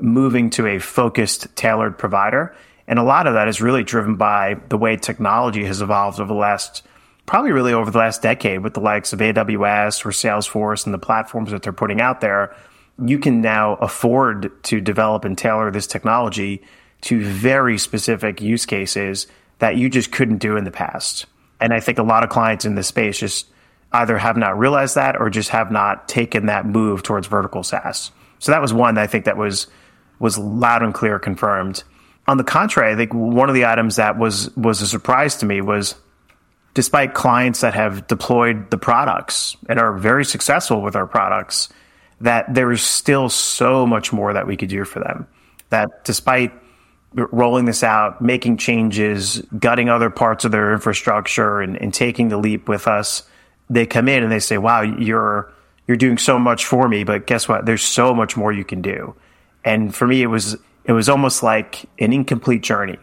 moving 0.00 0.50
to 0.50 0.66
a 0.66 0.78
focused, 0.78 1.54
tailored 1.56 1.98
provider. 1.98 2.54
And 2.86 2.98
a 2.98 3.02
lot 3.02 3.26
of 3.26 3.34
that 3.34 3.48
is 3.48 3.60
really 3.60 3.84
driven 3.84 4.16
by 4.16 4.56
the 4.68 4.78
way 4.78 4.96
technology 4.96 5.64
has 5.64 5.82
evolved 5.82 6.20
over 6.20 6.28
the 6.28 6.38
last, 6.38 6.82
probably 7.26 7.52
really 7.52 7.72
over 7.72 7.90
the 7.90 7.98
last 7.98 8.22
decade 8.22 8.62
with 8.62 8.74
the 8.74 8.80
likes 8.80 9.12
of 9.12 9.20
AWS 9.20 10.04
or 10.04 10.10
Salesforce 10.10 10.84
and 10.84 10.94
the 10.94 10.98
platforms 10.98 11.50
that 11.50 11.62
they're 11.62 11.72
putting 11.72 12.00
out 12.00 12.20
there. 12.20 12.54
You 13.02 13.18
can 13.18 13.40
now 13.40 13.74
afford 13.76 14.62
to 14.64 14.80
develop 14.80 15.24
and 15.24 15.36
tailor 15.36 15.70
this 15.70 15.86
technology 15.86 16.62
to 17.02 17.22
very 17.22 17.78
specific 17.78 18.40
use 18.40 18.66
cases 18.66 19.26
that 19.58 19.76
you 19.76 19.88
just 19.88 20.12
couldn't 20.12 20.38
do 20.38 20.56
in 20.56 20.64
the 20.64 20.70
past. 20.70 21.26
And 21.60 21.72
I 21.72 21.80
think 21.80 21.98
a 21.98 22.02
lot 22.02 22.24
of 22.24 22.30
clients 22.30 22.64
in 22.64 22.74
this 22.74 22.88
space 22.88 23.18
just 23.18 23.46
either 23.92 24.18
have 24.18 24.36
not 24.36 24.58
realized 24.58 24.96
that 24.96 25.20
or 25.20 25.30
just 25.30 25.50
have 25.50 25.70
not 25.70 26.08
taken 26.08 26.46
that 26.46 26.66
move 26.66 27.02
towards 27.02 27.26
vertical 27.26 27.62
SaaS. 27.62 28.10
So 28.38 28.52
that 28.52 28.60
was 28.60 28.72
one 28.72 28.94
that 28.94 29.02
I 29.02 29.06
think 29.06 29.24
that 29.24 29.36
was 29.36 29.68
was 30.18 30.38
loud 30.38 30.82
and 30.82 30.94
clear 30.94 31.18
confirmed. 31.18 31.82
On 32.26 32.36
the 32.36 32.44
contrary, 32.44 32.92
I 32.92 32.96
think 32.96 33.12
one 33.12 33.48
of 33.48 33.54
the 33.54 33.66
items 33.66 33.96
that 33.96 34.18
was 34.18 34.54
was 34.56 34.82
a 34.82 34.86
surprise 34.86 35.36
to 35.36 35.46
me 35.46 35.60
was 35.60 35.94
despite 36.74 37.14
clients 37.14 37.60
that 37.60 37.74
have 37.74 38.06
deployed 38.06 38.70
the 38.70 38.78
products 38.78 39.56
and 39.68 39.78
are 39.78 39.92
very 39.96 40.24
successful 40.24 40.82
with 40.82 40.96
our 40.96 41.06
products, 41.06 41.68
that 42.20 42.52
there 42.52 42.70
is 42.72 42.82
still 42.82 43.28
so 43.28 43.86
much 43.86 44.12
more 44.12 44.32
that 44.32 44.46
we 44.46 44.56
could 44.56 44.68
do 44.68 44.84
for 44.84 45.00
them. 45.00 45.26
That 45.70 46.04
despite 46.04 46.52
rolling 47.14 47.64
this 47.64 47.82
out, 47.82 48.20
making 48.20 48.56
changes, 48.56 49.40
gutting 49.58 49.88
other 49.88 50.10
parts 50.10 50.44
of 50.44 50.52
their 50.52 50.72
infrastructure, 50.72 51.60
and, 51.60 51.80
and 51.80 51.92
taking 51.92 52.28
the 52.28 52.36
leap 52.36 52.68
with 52.68 52.88
us, 52.88 53.22
they 53.70 53.86
come 53.86 54.08
in 54.08 54.22
and 54.22 54.32
they 54.32 54.40
say, 54.40 54.58
"Wow, 54.58 54.82
you're 54.82 55.52
you're 55.86 55.96
doing 55.96 56.18
so 56.18 56.38
much 56.38 56.64
for 56.64 56.88
me, 56.88 57.04
but 57.04 57.26
guess 57.26 57.48
what? 57.48 57.66
There's 57.66 57.82
so 57.82 58.14
much 58.14 58.36
more 58.36 58.52
you 58.52 58.64
can 58.64 58.82
do." 58.82 59.14
And 59.64 59.94
for 59.94 60.06
me, 60.06 60.22
it 60.22 60.26
was 60.26 60.56
it 60.84 60.92
was 60.92 61.08
almost 61.08 61.42
like 61.42 61.84
an 61.98 62.12
incomplete 62.12 62.62
journey 62.62 62.98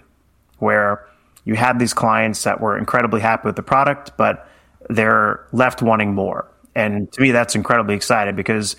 where 0.59 1.05
you 1.45 1.55
had 1.55 1.79
these 1.79 1.93
clients 1.93 2.43
that 2.43 2.61
were 2.61 2.77
incredibly 2.77 3.19
happy 3.19 3.47
with 3.47 3.55
the 3.55 3.63
product, 3.63 4.11
but 4.17 4.47
they're 4.89 5.45
left 5.51 5.81
wanting 5.81 6.13
more. 6.13 6.47
And 6.75 7.11
to 7.13 7.21
me, 7.21 7.31
that's 7.31 7.55
incredibly 7.55 7.95
exciting 7.95 8.35
because 8.35 8.75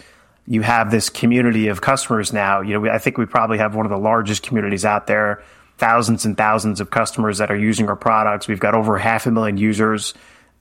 you 0.47 0.63
have 0.63 0.91
this 0.91 1.09
community 1.09 1.69
of 1.69 1.81
customers 1.81 2.33
now. 2.33 2.61
You 2.61 2.81
know, 2.81 2.91
I 2.91 2.99
think 2.99 3.19
we 3.19 3.27
probably 3.27 3.59
have 3.59 3.75
one 3.75 3.87
of 3.87 3.91
the 3.91 3.99
largest 3.99 4.43
communities 4.43 4.85
out 4.85 5.07
there, 5.07 5.43
thousands 5.79 6.25
and 6.25 6.37
thousands 6.37 6.81
of 6.81 6.91
customers 6.91 7.39
that 7.39 7.51
are 7.51 7.57
using 7.57 7.89
our 7.89 7.97
products. 7.97 8.49
We've 8.49 8.61
got 8.61 8.75
over 8.75 8.99
half 8.99 9.27
a 9.27 9.31
million 9.31 9.57
users 9.57 10.15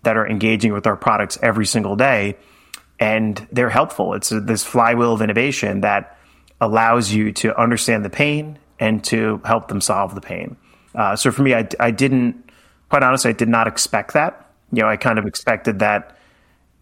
that 0.04 0.18
are 0.18 0.28
engaging 0.28 0.74
with 0.74 0.88
our 0.88 0.96
products 0.96 1.38
every 1.42 1.66
single 1.66 1.96
day, 1.96 2.38
and 3.00 3.48
they're 3.52 3.70
helpful. 3.70 4.14
It's 4.14 4.30
this 4.30 4.64
flywheel 4.64 5.14
of 5.14 5.22
innovation 5.22 5.82
that 5.82 6.18
allows 6.60 7.12
you 7.12 7.32
to 7.34 7.60
understand 7.60 8.06
the 8.06 8.10
pain 8.10 8.60
and 8.80 9.04
to 9.06 9.42
help 9.46 9.68
them 9.68 9.82
solve 9.82 10.16
the 10.16 10.22
pain. 10.22 10.58
Uh, 10.94 11.16
so 11.16 11.32
for 11.32 11.42
me, 11.42 11.54
I, 11.54 11.68
I 11.80 11.92
didn't, 11.92 12.50
quite 12.90 13.04
honestly, 13.04 13.30
I 13.30 13.34
did 13.34 13.50
not 13.50 13.68
expect 13.68 14.14
that. 14.14 14.52
You 14.72 14.84
know, 14.84 14.88
I 14.88 14.98
kind 14.98 15.18
of 15.18 15.26
expected 15.26 15.80
that 15.80 16.18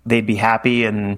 they'd 0.05 0.25
be 0.25 0.35
happy 0.35 0.85
and 0.85 1.17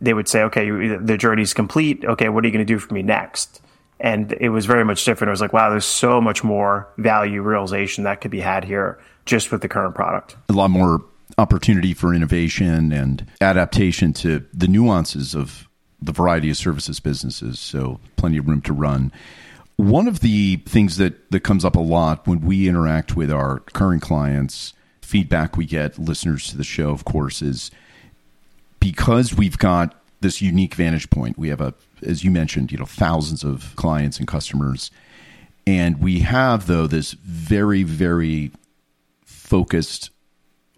they 0.00 0.14
would 0.14 0.28
say, 0.28 0.42
okay, 0.42 0.68
the 0.96 1.16
journey's 1.16 1.54
complete. 1.54 2.04
Okay, 2.04 2.28
what 2.28 2.44
are 2.44 2.46
you 2.48 2.52
going 2.52 2.66
to 2.66 2.72
do 2.72 2.78
for 2.78 2.92
me 2.92 3.02
next? 3.02 3.60
And 3.98 4.32
it 4.40 4.50
was 4.50 4.66
very 4.66 4.84
much 4.84 5.04
different. 5.04 5.30
It 5.30 5.32
was 5.32 5.40
like, 5.40 5.54
wow, 5.54 5.70
there's 5.70 5.86
so 5.86 6.20
much 6.20 6.44
more 6.44 6.88
value 6.98 7.40
realization 7.40 8.04
that 8.04 8.20
could 8.20 8.30
be 8.30 8.40
had 8.40 8.64
here 8.64 9.00
just 9.24 9.50
with 9.50 9.62
the 9.62 9.68
current 9.68 9.94
product. 9.94 10.36
A 10.50 10.52
lot 10.52 10.70
more 10.70 11.02
opportunity 11.38 11.94
for 11.94 12.14
innovation 12.14 12.92
and 12.92 13.26
adaptation 13.40 14.12
to 14.12 14.44
the 14.52 14.68
nuances 14.68 15.34
of 15.34 15.66
the 16.00 16.12
variety 16.12 16.50
of 16.50 16.56
services 16.56 17.00
businesses. 17.00 17.58
So 17.58 18.00
plenty 18.16 18.36
of 18.36 18.46
room 18.48 18.60
to 18.62 18.72
run. 18.72 19.12
One 19.76 20.08
of 20.08 20.20
the 20.20 20.56
things 20.66 20.98
that, 20.98 21.30
that 21.30 21.40
comes 21.40 21.64
up 21.64 21.76
a 21.76 21.80
lot 21.80 22.26
when 22.26 22.40
we 22.42 22.68
interact 22.68 23.16
with 23.16 23.30
our 23.30 23.60
current 23.60 24.02
clients, 24.02 24.72
feedback 25.02 25.56
we 25.56 25.66
get, 25.66 25.98
listeners 25.98 26.48
to 26.48 26.56
the 26.56 26.64
show, 26.64 26.90
of 26.90 27.04
course, 27.04 27.42
is 27.42 27.70
because 28.86 29.34
we've 29.34 29.58
got 29.58 30.00
this 30.20 30.40
unique 30.40 30.76
vantage 30.76 31.10
point. 31.10 31.36
We 31.36 31.48
have 31.48 31.60
a, 31.60 31.74
as 32.02 32.22
you 32.22 32.30
mentioned, 32.30 32.70
you 32.70 32.78
know, 32.78 32.84
thousands 32.84 33.42
of 33.42 33.74
clients 33.74 34.20
and 34.20 34.28
customers, 34.28 34.92
and 35.66 36.00
we 36.00 36.20
have 36.20 36.68
though 36.68 36.86
this 36.86 37.14
very, 37.14 37.82
very 37.82 38.52
focused 39.24 40.10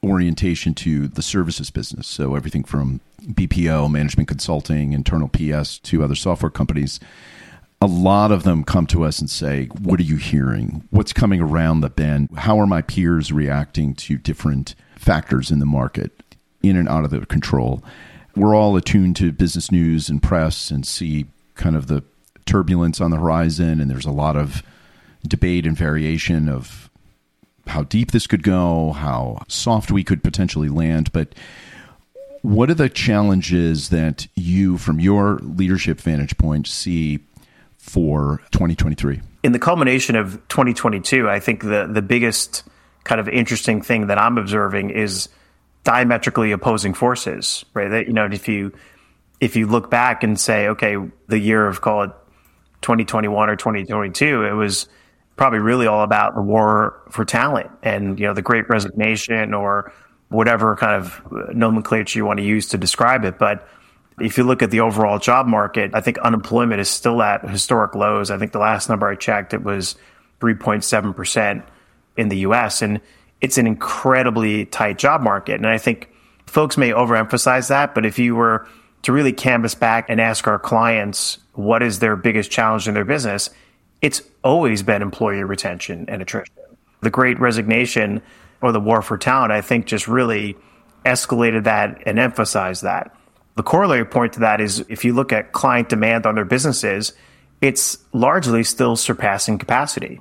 orientation 0.02 0.72
to 0.72 1.06
the 1.06 1.20
services 1.20 1.68
business. 1.68 2.06
So 2.06 2.34
everything 2.34 2.64
from 2.64 3.02
BPO, 3.24 3.90
management 3.92 4.26
consulting, 4.26 4.94
internal 4.94 5.28
PS 5.28 5.78
to 5.80 6.02
other 6.02 6.14
software 6.14 6.50
companies. 6.50 7.00
A 7.82 7.86
lot 7.86 8.32
of 8.32 8.42
them 8.42 8.64
come 8.64 8.86
to 8.86 9.04
us 9.04 9.18
and 9.18 9.28
say, 9.28 9.66
What 9.66 10.00
are 10.00 10.04
you 10.04 10.16
hearing? 10.16 10.88
What's 10.88 11.12
coming 11.12 11.42
around 11.42 11.82
the 11.82 11.90
bend? 11.90 12.30
How 12.38 12.58
are 12.58 12.66
my 12.66 12.80
peers 12.80 13.32
reacting 13.32 13.94
to 13.96 14.16
different 14.16 14.74
factors 14.96 15.50
in 15.50 15.58
the 15.58 15.66
market? 15.66 16.22
In 16.62 16.76
and 16.76 16.88
out 16.88 17.04
of 17.04 17.10
the 17.10 17.24
control. 17.26 17.82
We're 18.36 18.54
all 18.54 18.76
attuned 18.76 19.16
to 19.16 19.32
business 19.32 19.72
news 19.72 20.08
and 20.08 20.22
press 20.22 20.70
and 20.70 20.86
see 20.86 21.26
kind 21.54 21.76
of 21.76 21.86
the 21.86 22.04
turbulence 22.46 23.00
on 23.00 23.10
the 23.10 23.16
horizon, 23.16 23.80
and 23.80 23.90
there's 23.90 24.06
a 24.06 24.10
lot 24.10 24.36
of 24.36 24.62
debate 25.26 25.66
and 25.66 25.76
variation 25.76 26.48
of 26.48 26.90
how 27.66 27.82
deep 27.82 28.12
this 28.12 28.26
could 28.26 28.42
go, 28.42 28.92
how 28.92 29.42
soft 29.48 29.90
we 29.90 30.02
could 30.02 30.22
potentially 30.22 30.68
land. 30.68 31.12
But 31.12 31.34
what 32.42 32.70
are 32.70 32.74
the 32.74 32.88
challenges 32.88 33.90
that 33.90 34.26
you, 34.34 34.78
from 34.78 35.00
your 35.00 35.38
leadership 35.42 36.00
vantage 36.00 36.36
point, 36.38 36.66
see 36.66 37.20
for 37.76 38.40
2023? 38.52 39.20
In 39.42 39.52
the 39.52 39.58
culmination 39.58 40.16
of 40.16 40.34
2022, 40.48 41.28
I 41.28 41.40
think 41.40 41.62
the, 41.62 41.88
the 41.90 42.02
biggest 42.02 42.64
kind 43.04 43.20
of 43.20 43.28
interesting 43.28 43.82
thing 43.82 44.06
that 44.08 44.18
I'm 44.18 44.38
observing 44.38 44.90
is 44.90 45.28
diametrically 45.84 46.52
opposing 46.52 46.94
forces, 46.94 47.64
right? 47.74 47.88
That 47.88 48.06
you 48.06 48.12
know, 48.12 48.26
if 48.26 48.48
you 48.48 48.72
if 49.40 49.56
you 49.56 49.66
look 49.66 49.90
back 49.90 50.22
and 50.22 50.38
say, 50.38 50.68
okay, 50.68 50.96
the 51.28 51.38
year 51.38 51.66
of 51.66 51.80
call 51.80 52.02
it 52.02 52.10
2021 52.82 53.50
or 53.50 53.56
2022, 53.56 54.44
it 54.44 54.52
was 54.52 54.88
probably 55.36 55.60
really 55.60 55.86
all 55.86 56.02
about 56.02 56.34
the 56.34 56.42
war 56.42 57.00
for 57.10 57.24
talent 57.24 57.70
and 57.82 58.18
you 58.18 58.26
know 58.26 58.34
the 58.34 58.42
Great 58.42 58.68
Resignation 58.68 59.54
or 59.54 59.92
whatever 60.28 60.76
kind 60.76 60.94
of 60.94 61.54
nomenclature 61.54 62.18
you 62.18 62.26
want 62.26 62.38
to 62.38 62.44
use 62.44 62.68
to 62.68 62.78
describe 62.78 63.24
it, 63.24 63.38
but 63.38 63.66
if 64.20 64.36
you 64.36 64.44
look 64.44 64.62
at 64.62 64.70
the 64.70 64.80
overall 64.80 65.18
job 65.18 65.46
market, 65.46 65.92
I 65.94 66.00
think 66.00 66.18
unemployment 66.18 66.80
is 66.80 66.88
still 66.88 67.22
at 67.22 67.48
historic 67.48 67.94
lows. 67.94 68.30
I 68.30 68.38
think 68.38 68.52
the 68.52 68.58
last 68.58 68.88
number 68.88 69.08
I 69.08 69.14
checked, 69.14 69.54
it 69.54 69.62
was 69.62 69.96
3.7% 70.40 71.62
in 72.16 72.28
the 72.28 72.38
US. 72.38 72.82
And 72.82 73.00
it's 73.40 73.58
an 73.58 73.66
incredibly 73.66 74.66
tight 74.66 74.98
job 74.98 75.20
market. 75.20 75.54
And 75.54 75.66
I 75.66 75.78
think 75.78 76.10
folks 76.46 76.76
may 76.76 76.90
overemphasize 76.90 77.68
that, 77.68 77.94
but 77.94 78.04
if 78.04 78.18
you 78.18 78.34
were 78.34 78.66
to 79.02 79.12
really 79.12 79.32
canvas 79.32 79.74
back 79.74 80.06
and 80.08 80.20
ask 80.20 80.46
our 80.46 80.58
clients 80.58 81.38
what 81.52 81.82
is 81.82 82.00
their 82.00 82.16
biggest 82.16 82.50
challenge 82.50 82.88
in 82.88 82.94
their 82.94 83.04
business, 83.04 83.50
it's 84.02 84.22
always 84.42 84.82
been 84.82 85.02
employee 85.02 85.44
retention 85.44 86.06
and 86.08 86.22
attrition. 86.22 86.54
The 87.00 87.10
great 87.10 87.38
resignation 87.38 88.22
or 88.60 88.72
the 88.72 88.80
war 88.80 89.02
for 89.02 89.16
talent, 89.16 89.52
I 89.52 89.60
think, 89.60 89.86
just 89.86 90.08
really 90.08 90.56
escalated 91.04 91.64
that 91.64 92.02
and 92.06 92.18
emphasized 92.18 92.82
that. 92.82 93.14
The 93.54 93.62
corollary 93.62 94.04
point 94.04 94.34
to 94.34 94.40
that 94.40 94.60
is 94.60 94.84
if 94.88 95.04
you 95.04 95.14
look 95.14 95.32
at 95.32 95.52
client 95.52 95.88
demand 95.88 96.26
on 96.26 96.34
their 96.34 96.44
businesses, 96.44 97.12
it's 97.60 97.98
largely 98.12 98.62
still 98.64 98.96
surpassing 98.96 99.58
capacity 99.58 100.20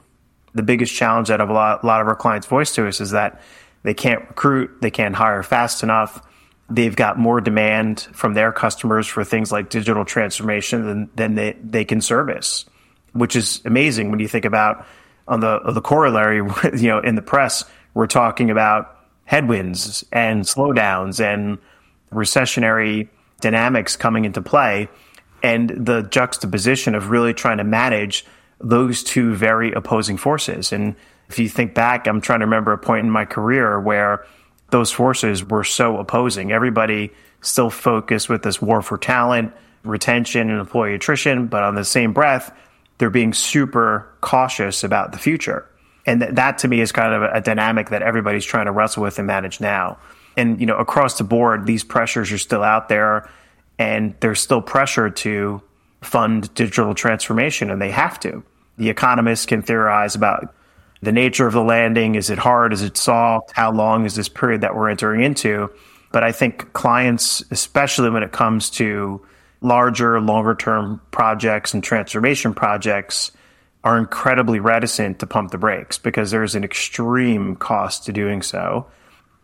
the 0.58 0.64
biggest 0.64 0.94
challenge 0.94 1.30
that 1.30 1.40
a 1.40 1.46
lot, 1.46 1.84
a 1.84 1.88
lot 1.88 2.02
of 2.02 2.08
our 2.08 2.16
clients 2.16 2.48
voice 2.48 2.74
to 2.76 2.88
us 2.88 3.00
is 3.00 3.12
that 3.12 3.42
they 3.84 3.94
can't 3.94 4.28
recruit, 4.28 4.82
they 4.82 4.92
can't 4.92 5.16
hire 5.16 5.44
fast 5.44 5.84
enough. 5.84 6.22
They've 6.70 6.96
got 6.96 7.18
more 7.18 7.40
demand 7.40 8.02
from 8.12 8.34
their 8.34 8.52
customers 8.52 9.08
for 9.08 9.24
things 9.24 9.52
like 9.52 9.70
digital 9.70 10.04
transformation 10.04 10.86
than, 10.86 11.10
than 11.16 11.36
they, 11.36 11.56
they 11.64 11.86
can 11.86 12.02
service, 12.02 12.66
which 13.14 13.36
is 13.36 13.62
amazing 13.64 14.12
when 14.12 14.20
you 14.20 14.28
think 14.28 14.44
about 14.44 14.86
on 15.28 15.40
the 15.40 15.60
the 15.72 15.82
corollary, 15.82 16.38
you 16.78 16.88
know, 16.88 17.00
in 17.00 17.16
the 17.16 17.22
press, 17.22 17.64
we're 17.94 18.08
talking 18.08 18.50
about 18.50 18.98
headwinds 19.26 20.06
and 20.12 20.44
slowdowns 20.44 21.24
and 21.24 21.58
recessionary 22.12 23.10
dynamics 23.42 23.96
coming 23.96 24.26
into 24.26 24.42
play 24.42 24.90
and 25.44 25.70
the 25.70 26.02
juxtaposition 26.04 26.96
of 26.96 27.10
really 27.10 27.34
trying 27.34 27.58
to 27.58 27.64
manage 27.64 28.26
those 28.60 29.04
two 29.04 29.36
very 29.36 29.72
opposing 29.72 30.18
forces. 30.18 30.72
And 30.72 30.96
if 31.30 31.40
you 31.40 31.50
think 31.50 31.74
back, 31.74 32.08
I'm 32.08 32.22
trying 32.22 32.40
to 32.40 32.46
remember 32.46 32.74
a 32.74 32.78
point 32.78 33.06
in 33.06 33.12
my 33.12 33.26
career 33.26 33.80
where 33.80 34.26
those 34.70 34.92
forces 34.92 35.44
were 35.44 35.64
so 35.64 35.98
opposing. 35.98 36.52
Everybody 36.52 37.12
still 37.42 37.70
focused 37.70 38.30
with 38.30 38.44
this 38.44 38.62
war 38.62 38.82
for 38.82 38.98
talent, 38.98 39.54
retention, 39.84 40.50
and 40.50 40.60
employee 40.60 40.96
attrition, 40.96 41.48
but 41.48 41.64
on 41.64 41.76
the 41.76 41.86
same 41.86 42.14
breath, 42.14 42.52
they're 42.98 43.10
being 43.10 43.34
super 43.34 44.12
cautious 44.22 44.84
about 44.84 45.12
the 45.12 45.18
future. 45.18 45.66
And 46.06 46.22
th- 46.22 46.36
that 46.36 46.60
to 46.60 46.68
me 46.68 46.82
is 46.82 46.92
kind 46.92 47.14
of 47.14 47.24
a, 47.24 47.32
a 47.34 47.42
dynamic 47.42 47.90
that 47.90 48.02
everybody's 48.02 48.46
trying 48.46 48.66
to 48.66 48.72
wrestle 48.72 49.04
with 49.04 49.20
and 49.20 49.28
manage 49.28 49.62
now. 49.62 50.00
And, 50.36 50.60
you 50.60 50.66
know, 50.66 50.78
across 50.78 51.18
the 51.18 51.24
board, 51.24 51.66
these 51.66 51.84
pressures 51.84 52.32
are 52.32 52.38
still 52.38 52.64
out 52.64 52.90
there 52.90 53.30
and 53.80 54.16
there's 54.20 54.40
still 54.40 54.62
pressure 54.62 55.10
to 55.10 55.62
fund 56.02 56.54
digital 56.54 56.94
transformation, 56.94 57.72
and 57.72 57.82
they 57.82 57.92
have 57.92 58.20
to. 58.22 58.44
The 58.78 58.90
economists 58.90 59.46
can 59.46 59.62
theorize 59.62 60.16
about 60.16 60.54
the 61.02 61.12
nature 61.12 61.48
of 61.48 61.54
the 61.54 61.64
landing. 61.64 62.16
Is 62.16 62.30
it 62.30 62.38
hard? 62.38 62.74
Is 62.74 62.82
it 62.82 62.98
soft? 62.98 63.52
How 63.52 63.72
long 63.72 64.06
is 64.06 64.16
this 64.16 64.30
period 64.30 64.62
that 64.62 64.76
we're 64.76 64.90
entering 64.90 65.24
into? 65.24 65.72
But 66.12 66.24
I 66.24 66.32
think 66.32 66.74
clients, 66.74 67.44
especially 67.52 68.10
when 68.10 68.24
it 68.24 68.32
comes 68.32 68.70
to 68.72 69.26
larger, 69.62 70.20
longer 70.22 70.56
term 70.56 71.02
projects 71.12 71.74
and 71.74 71.84
transformation 71.84 72.54
projects, 72.54 73.32
are 73.84 73.98
incredibly 73.98 74.60
reticent 74.60 75.20
to 75.20 75.28
pump 75.28 75.52
the 75.52 75.58
brakes 75.58 75.98
because 75.98 76.32
there's 76.32 76.56
an 76.56 76.64
extreme 76.64 77.56
cost 77.56 78.06
to 78.06 78.14
doing 78.14 78.42
so. 78.42 78.88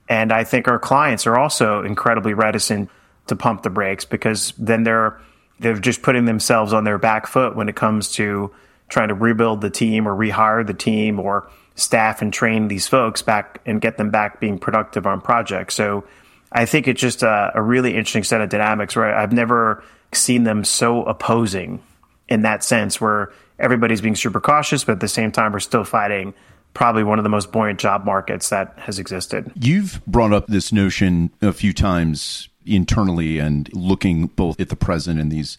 And 0.09 0.31
I 0.31 0.43
think 0.43 0.67
our 0.67 0.79
clients 0.79 1.25
are 1.27 1.37
also 1.37 1.83
incredibly 1.83 2.33
reticent 2.33 2.89
to 3.27 3.35
pump 3.35 3.63
the 3.63 3.69
brakes 3.69 4.05
because 4.05 4.53
then 4.57 4.83
they're 4.83 5.19
they're 5.59 5.77
just 5.77 6.01
putting 6.01 6.25
themselves 6.25 6.73
on 6.73 6.83
their 6.83 6.97
back 6.97 7.27
foot 7.27 7.55
when 7.55 7.69
it 7.69 7.75
comes 7.75 8.11
to 8.13 8.51
trying 8.89 9.07
to 9.07 9.13
rebuild 9.13 9.61
the 9.61 9.69
team 9.69 10.07
or 10.07 10.15
rehire 10.15 10.65
the 10.65 10.73
team 10.73 11.19
or 11.19 11.49
staff 11.75 12.21
and 12.21 12.31
train 12.31 12.67
these 12.67 12.87
folks 12.87 13.21
back 13.21 13.59
and 13.65 13.81
get 13.81 13.97
them 13.97 14.11
back 14.11 14.39
being 14.39 14.59
productive 14.59 15.07
on 15.07 15.21
projects. 15.21 15.73
So 15.73 16.03
I 16.51 16.65
think 16.65 16.87
it's 16.87 17.01
just 17.01 17.23
a, 17.23 17.51
a 17.55 17.61
really 17.61 17.91
interesting 17.91 18.23
set 18.23 18.41
of 18.41 18.49
dynamics 18.49 18.95
where 18.95 19.15
I've 19.15 19.33
never 19.33 19.83
seen 20.11 20.43
them 20.43 20.63
so 20.63 21.03
opposing 21.03 21.81
in 22.29 22.43
that 22.43 22.63
sense, 22.63 23.01
where 23.01 23.31
everybody's 23.59 24.01
being 24.01 24.15
super 24.15 24.39
cautious, 24.39 24.83
but 24.83 24.93
at 24.93 24.99
the 24.99 25.07
same 25.07 25.31
time, 25.31 25.51
we're 25.51 25.59
still 25.59 25.83
fighting 25.83 26.33
probably 26.73 27.03
one 27.03 27.19
of 27.19 27.23
the 27.23 27.29
most 27.29 27.51
buoyant 27.51 27.79
job 27.79 28.05
markets 28.05 28.49
that 28.49 28.73
has 28.77 28.97
existed. 28.97 29.51
You've 29.55 30.01
brought 30.07 30.33
up 30.33 30.47
this 30.47 30.71
notion 30.71 31.31
a 31.41 31.53
few 31.53 31.73
times 31.73 32.49
internally 32.65 33.39
and 33.39 33.71
looking 33.73 34.27
both 34.27 34.59
at 34.59 34.69
the 34.69 34.75
present 34.75 35.19
and 35.19 35.31
these 35.31 35.57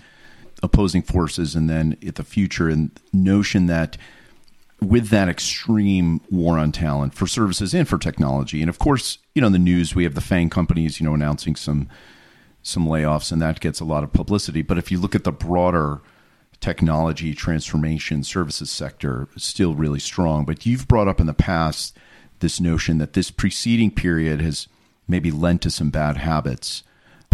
opposing 0.62 1.02
forces 1.02 1.54
and 1.54 1.68
then 1.68 1.96
at 2.06 2.14
the 2.14 2.25
future 2.25 2.68
and 2.68 2.90
notion 3.12 3.66
that 3.66 3.96
with 4.80 5.08
that 5.08 5.28
extreme 5.28 6.20
war 6.30 6.58
on 6.58 6.73
talent 6.73 7.14
for 7.14 7.26
services 7.26 7.75
and 7.75 7.88
for 7.88 7.99
technology 7.99 8.61
and 8.61 8.68
of 8.68 8.78
course 8.78 9.18
you 9.34 9.40
know 9.40 9.46
in 9.46 9.52
the 9.52 9.58
news 9.58 9.94
we 9.94 10.04
have 10.04 10.14
the 10.14 10.20
FAANG 10.20 10.50
companies 10.50 11.00
you 11.00 11.06
know 11.06 11.14
announcing 11.14 11.54
some 11.54 11.88
some 12.62 12.87
layoffs 12.87 13.30
and 13.30 13.42
that 13.42 13.61
gets 13.61 13.78
a 13.78 13.84
lot 13.84 14.02
of 14.02 14.12
publicity. 14.12 14.62
But 14.62 14.78
if 14.78 14.90
you 14.90 14.99
look 14.99 15.14
at 15.14 15.25
the 15.25 15.30
broader 15.30 16.00
technology 16.61 17.34
transformation 17.34 18.25
services 18.25 18.70
sector 18.70 19.28
still 19.37 19.75
really 19.75 20.00
strong. 20.00 20.46
But 20.46 20.64
you've 20.64 20.88
brought 20.88 21.08
up 21.08 21.20
in 21.20 21.26
the 21.26 21.34
past 21.34 21.94
this 22.40 22.58
notion 22.58 22.96
that 22.99 23.12
this 23.12 23.30
preceding 23.30 23.90
period 23.90 24.40
has 24.40 24.66
maybe 25.06 25.30
lent 25.30 25.61
to 25.62 25.70
some 25.70 25.90
bad 25.90 26.16
habits 26.16 26.82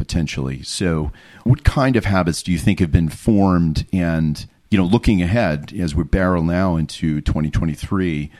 potentially. 0.01 0.63
So, 0.63 1.13
what 1.45 1.63
kind 1.63 1.95
of 1.95 2.07
habits 2.07 2.43
do 2.43 2.51
you 2.51 2.59
think 2.59 2.81
have 2.81 2.91
been 2.91 3.11
formed? 3.11 3.87
And 3.93 4.47
you 4.71 4.79
know, 4.79 4.87
looking 4.87 5.21
ahead 5.21 5.75
as 5.79 5.95
we 5.95 6.05
barrel 6.05 6.43
now 6.43 6.77
into 6.77 7.21
2023, 7.21 8.31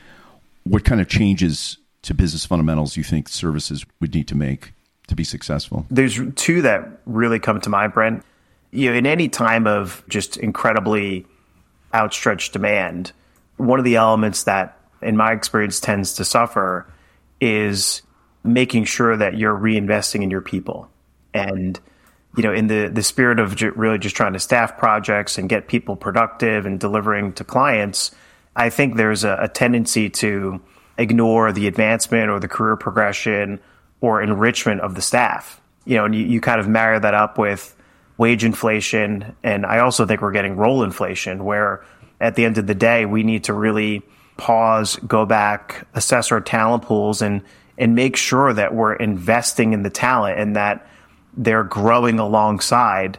what 0.63 0.83
kind 0.83 0.99
of 0.99 1.07
changes 1.07 1.77
to 2.01 2.15
business 2.15 2.47
fundamentals 2.47 2.95
do 2.95 2.99
you 2.99 3.03
think 3.03 3.29
services 3.29 3.85
would 3.99 4.15
need 4.15 4.27
to 4.29 4.35
make 4.35 4.73
to 5.05 5.13
be 5.13 5.23
successful? 5.23 5.85
There's 5.91 6.19
two 6.33 6.63
that 6.63 6.99
really 7.05 7.37
come 7.37 7.61
to 7.61 7.69
mind, 7.69 7.93
Brent. 7.93 8.23
You 8.71 8.89
know, 8.89 8.97
in 8.97 9.05
any 9.05 9.29
time 9.29 9.67
of 9.67 10.03
just 10.09 10.37
incredibly 10.37 11.27
outstretched 11.93 12.53
demand, 12.53 13.11
one 13.57 13.77
of 13.77 13.85
the 13.85 13.97
elements 13.97 14.45
that, 14.45 14.79
in 15.03 15.15
my 15.15 15.31
experience, 15.31 15.79
tends 15.79 16.15
to 16.15 16.25
suffer 16.25 16.91
is 17.39 18.01
making 18.43 18.85
sure 18.85 19.15
that 19.15 19.37
you're 19.37 19.55
reinvesting 19.55 20.23
in 20.23 20.31
your 20.31 20.41
people 20.41 20.89
and 21.33 21.79
you 22.37 22.43
know 22.43 22.53
in 22.53 22.67
the 22.67 22.87
the 22.87 23.03
spirit 23.03 23.39
of 23.39 23.55
ju- 23.55 23.73
really 23.75 23.97
just 23.97 24.15
trying 24.15 24.33
to 24.33 24.39
staff 24.39 24.77
projects 24.77 25.37
and 25.37 25.49
get 25.49 25.67
people 25.67 25.95
productive 25.95 26.65
and 26.65 26.79
delivering 26.79 27.33
to 27.33 27.43
clients 27.43 28.11
i 28.55 28.69
think 28.69 28.95
there's 28.95 29.23
a, 29.23 29.37
a 29.41 29.47
tendency 29.47 30.09
to 30.09 30.61
ignore 30.97 31.51
the 31.51 31.67
advancement 31.67 32.29
or 32.29 32.39
the 32.39 32.47
career 32.47 32.75
progression 32.75 33.59
or 33.99 34.21
enrichment 34.21 34.81
of 34.81 34.95
the 34.95 35.01
staff. 35.01 35.59
You 35.85 35.97
know 35.97 36.05
and 36.05 36.15
you, 36.15 36.25
you 36.25 36.41
kind 36.41 36.59
of 36.59 36.67
marry 36.67 36.99
that 36.99 37.13
up 37.13 37.37
with 37.37 37.75
wage 38.17 38.43
inflation. 38.43 39.35
And 39.43 39.65
i 39.65 39.79
also 39.79 40.05
think 40.05 40.21
we're 40.21 40.31
getting 40.31 40.55
role 40.55 40.83
inflation 40.83 41.43
where 41.43 41.83
at 42.19 42.35
the 42.35 42.45
end 42.45 42.57
of 42.57 42.67
the 42.67 42.75
day 42.75 43.05
we 43.05 43.23
need 43.23 43.45
to 43.45 43.53
really 43.53 44.03
pause 44.37 44.95
go 45.07 45.25
back 45.25 45.87
assess 45.93 46.31
our 46.31 46.41
talent 46.41 46.83
pools 46.83 47.21
and 47.21 47.41
and 47.77 47.95
make 47.95 48.15
sure 48.15 48.53
that 48.53 48.73
we're 48.73 48.93
investing 48.93 49.73
in 49.73 49.83
the 49.83 49.89
talent 49.89 50.39
and 50.39 50.55
that 50.55 50.87
they're 51.35 51.63
growing 51.63 52.19
alongside 52.19 53.17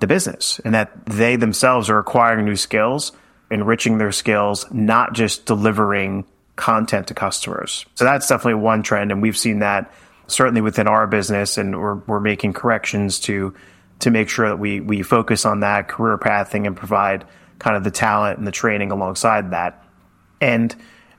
the 0.00 0.06
business 0.06 0.60
and 0.64 0.74
that 0.74 1.06
they 1.06 1.36
themselves 1.36 1.88
are 1.88 1.98
acquiring 1.98 2.44
new 2.44 2.56
skills, 2.56 3.12
enriching 3.50 3.98
their 3.98 4.12
skills, 4.12 4.66
not 4.70 5.14
just 5.14 5.46
delivering 5.46 6.24
content 6.56 7.08
to 7.08 7.14
customers. 7.14 7.86
So 7.94 8.04
that's 8.04 8.28
definitely 8.28 8.62
one 8.62 8.82
trend. 8.82 9.12
And 9.12 9.22
we've 9.22 9.36
seen 9.36 9.60
that 9.60 9.92
certainly 10.26 10.60
within 10.60 10.88
our 10.88 11.06
business 11.06 11.56
and 11.56 11.78
we're, 11.78 11.94
we're 11.94 12.20
making 12.20 12.52
corrections 12.52 13.20
to, 13.20 13.54
to 14.00 14.10
make 14.10 14.28
sure 14.28 14.48
that 14.48 14.58
we, 14.58 14.80
we 14.80 15.02
focus 15.02 15.46
on 15.46 15.60
that 15.60 15.88
career 15.88 16.18
pathing 16.18 16.66
and 16.66 16.76
provide 16.76 17.24
kind 17.58 17.76
of 17.76 17.84
the 17.84 17.90
talent 17.90 18.38
and 18.38 18.46
the 18.46 18.52
training 18.52 18.90
alongside 18.90 19.52
that. 19.52 19.84
And 20.40 20.74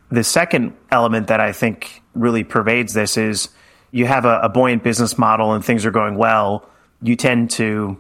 the 0.09 0.23
second 0.23 0.75
element 0.91 1.27
that 1.27 1.39
I 1.39 1.51
think 1.51 2.03
really 2.13 2.43
pervades 2.43 2.93
this 2.93 3.17
is 3.17 3.49
you 3.91 4.05
have 4.05 4.25
a, 4.25 4.39
a 4.41 4.49
buoyant 4.49 4.83
business 4.83 5.17
model 5.17 5.53
and 5.53 5.63
things 5.63 5.85
are 5.85 5.91
going 5.91 6.17
well, 6.17 6.69
you 7.01 7.15
tend 7.15 7.51
to 7.51 7.97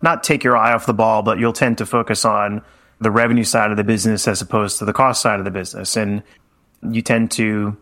not 0.00 0.22
take 0.24 0.42
your 0.42 0.56
eye 0.56 0.72
off 0.72 0.86
the 0.86 0.94
ball, 0.94 1.22
but 1.22 1.38
you'll 1.38 1.52
tend 1.52 1.78
to 1.78 1.86
focus 1.86 2.24
on 2.24 2.62
the 3.00 3.10
revenue 3.10 3.44
side 3.44 3.70
of 3.70 3.76
the 3.76 3.84
business 3.84 4.26
as 4.26 4.40
opposed 4.40 4.78
to 4.78 4.84
the 4.84 4.92
cost 4.92 5.22
side 5.22 5.38
of 5.38 5.44
the 5.44 5.50
business. 5.50 5.96
And 5.96 6.22
you 6.88 7.02
tend 7.02 7.30
to 7.32 7.76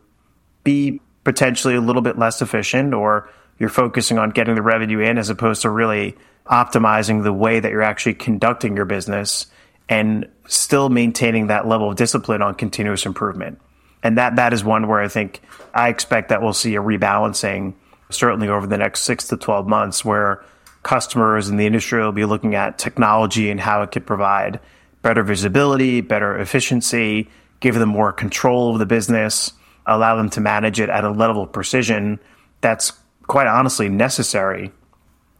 be 0.65 1.01
potentially 1.25 1.75
a 1.75 1.81
little 1.81 2.03
bit 2.03 2.19
less 2.19 2.43
efficient 2.43 2.95
or 2.95 3.29
you're 3.59 3.69
focusing 3.69 4.19
on 4.19 4.31
getting 4.31 4.55
the 4.55 4.63
revenue 4.63 5.01
in 5.01 5.19
as 5.19 5.29
opposed 5.31 5.63
to 5.63 5.71
really 5.71 6.17
optimizing 6.47 7.23
the 7.23 7.33
way 7.33 7.61
that 7.61 7.71
you're 7.71 7.83
actually 7.83 8.15
conducting 8.15 8.77
your 8.77 8.87
business 8.87 9.47
and 9.89 10.29
still 10.47 10.89
maintaining 10.89 11.49
that 11.49 11.67
level 11.67 11.91
of 11.91 11.97
discipline 11.97 12.43
on 12.43 12.55
continuous 12.55 13.07
improvement 13.07 13.61
and 14.03 14.19
that 14.19 14.37
that 14.37 14.53
is 14.53 14.65
one 14.65 14.89
where 14.89 15.01
I 15.01 15.09
think 15.09 15.41
I 15.75 15.89
expect 15.89 16.29
that 16.29 16.43
we'll 16.43 16.53
see 16.53 16.75
a 16.77 16.81
rebalancing 16.81 17.75
certainly 18.09 18.49
over 18.49 18.67
the 18.67 18.79
next 18.79 19.03
six 19.03 19.29
to 19.29 19.37
twelve 19.37 19.67
months, 19.67 20.05
where 20.05 20.45
customers 20.83 21.49
in 21.49 21.57
the 21.57 21.67
industry 21.67 22.03
will 22.03 22.13
be 22.13 22.25
looking 22.25 22.55
at 22.55 22.79
technology 22.79 23.51
and 23.51 23.61
how 23.61 23.83
it 23.83 23.93
could 23.93 24.07
provide 24.07 24.59
better 25.03 25.23
visibility, 25.23 26.01
better 26.01 26.39
efficiency, 26.39 27.29
give 27.61 27.75
them 27.75 27.89
more 27.89 28.13
control 28.13 28.73
of 28.73 28.79
the 28.79 28.87
business, 28.87 29.53
allow 29.87 30.17
them 30.17 30.31
to 30.31 30.41
manage 30.41 30.81
it 30.81 30.89
at 30.89 31.05
a 31.05 31.11
level 31.11 31.43
of 31.43 31.53
precision 31.53 32.19
that's 32.61 32.93
quite 33.27 33.47
honestly 33.47 33.89
necessary 33.89 34.73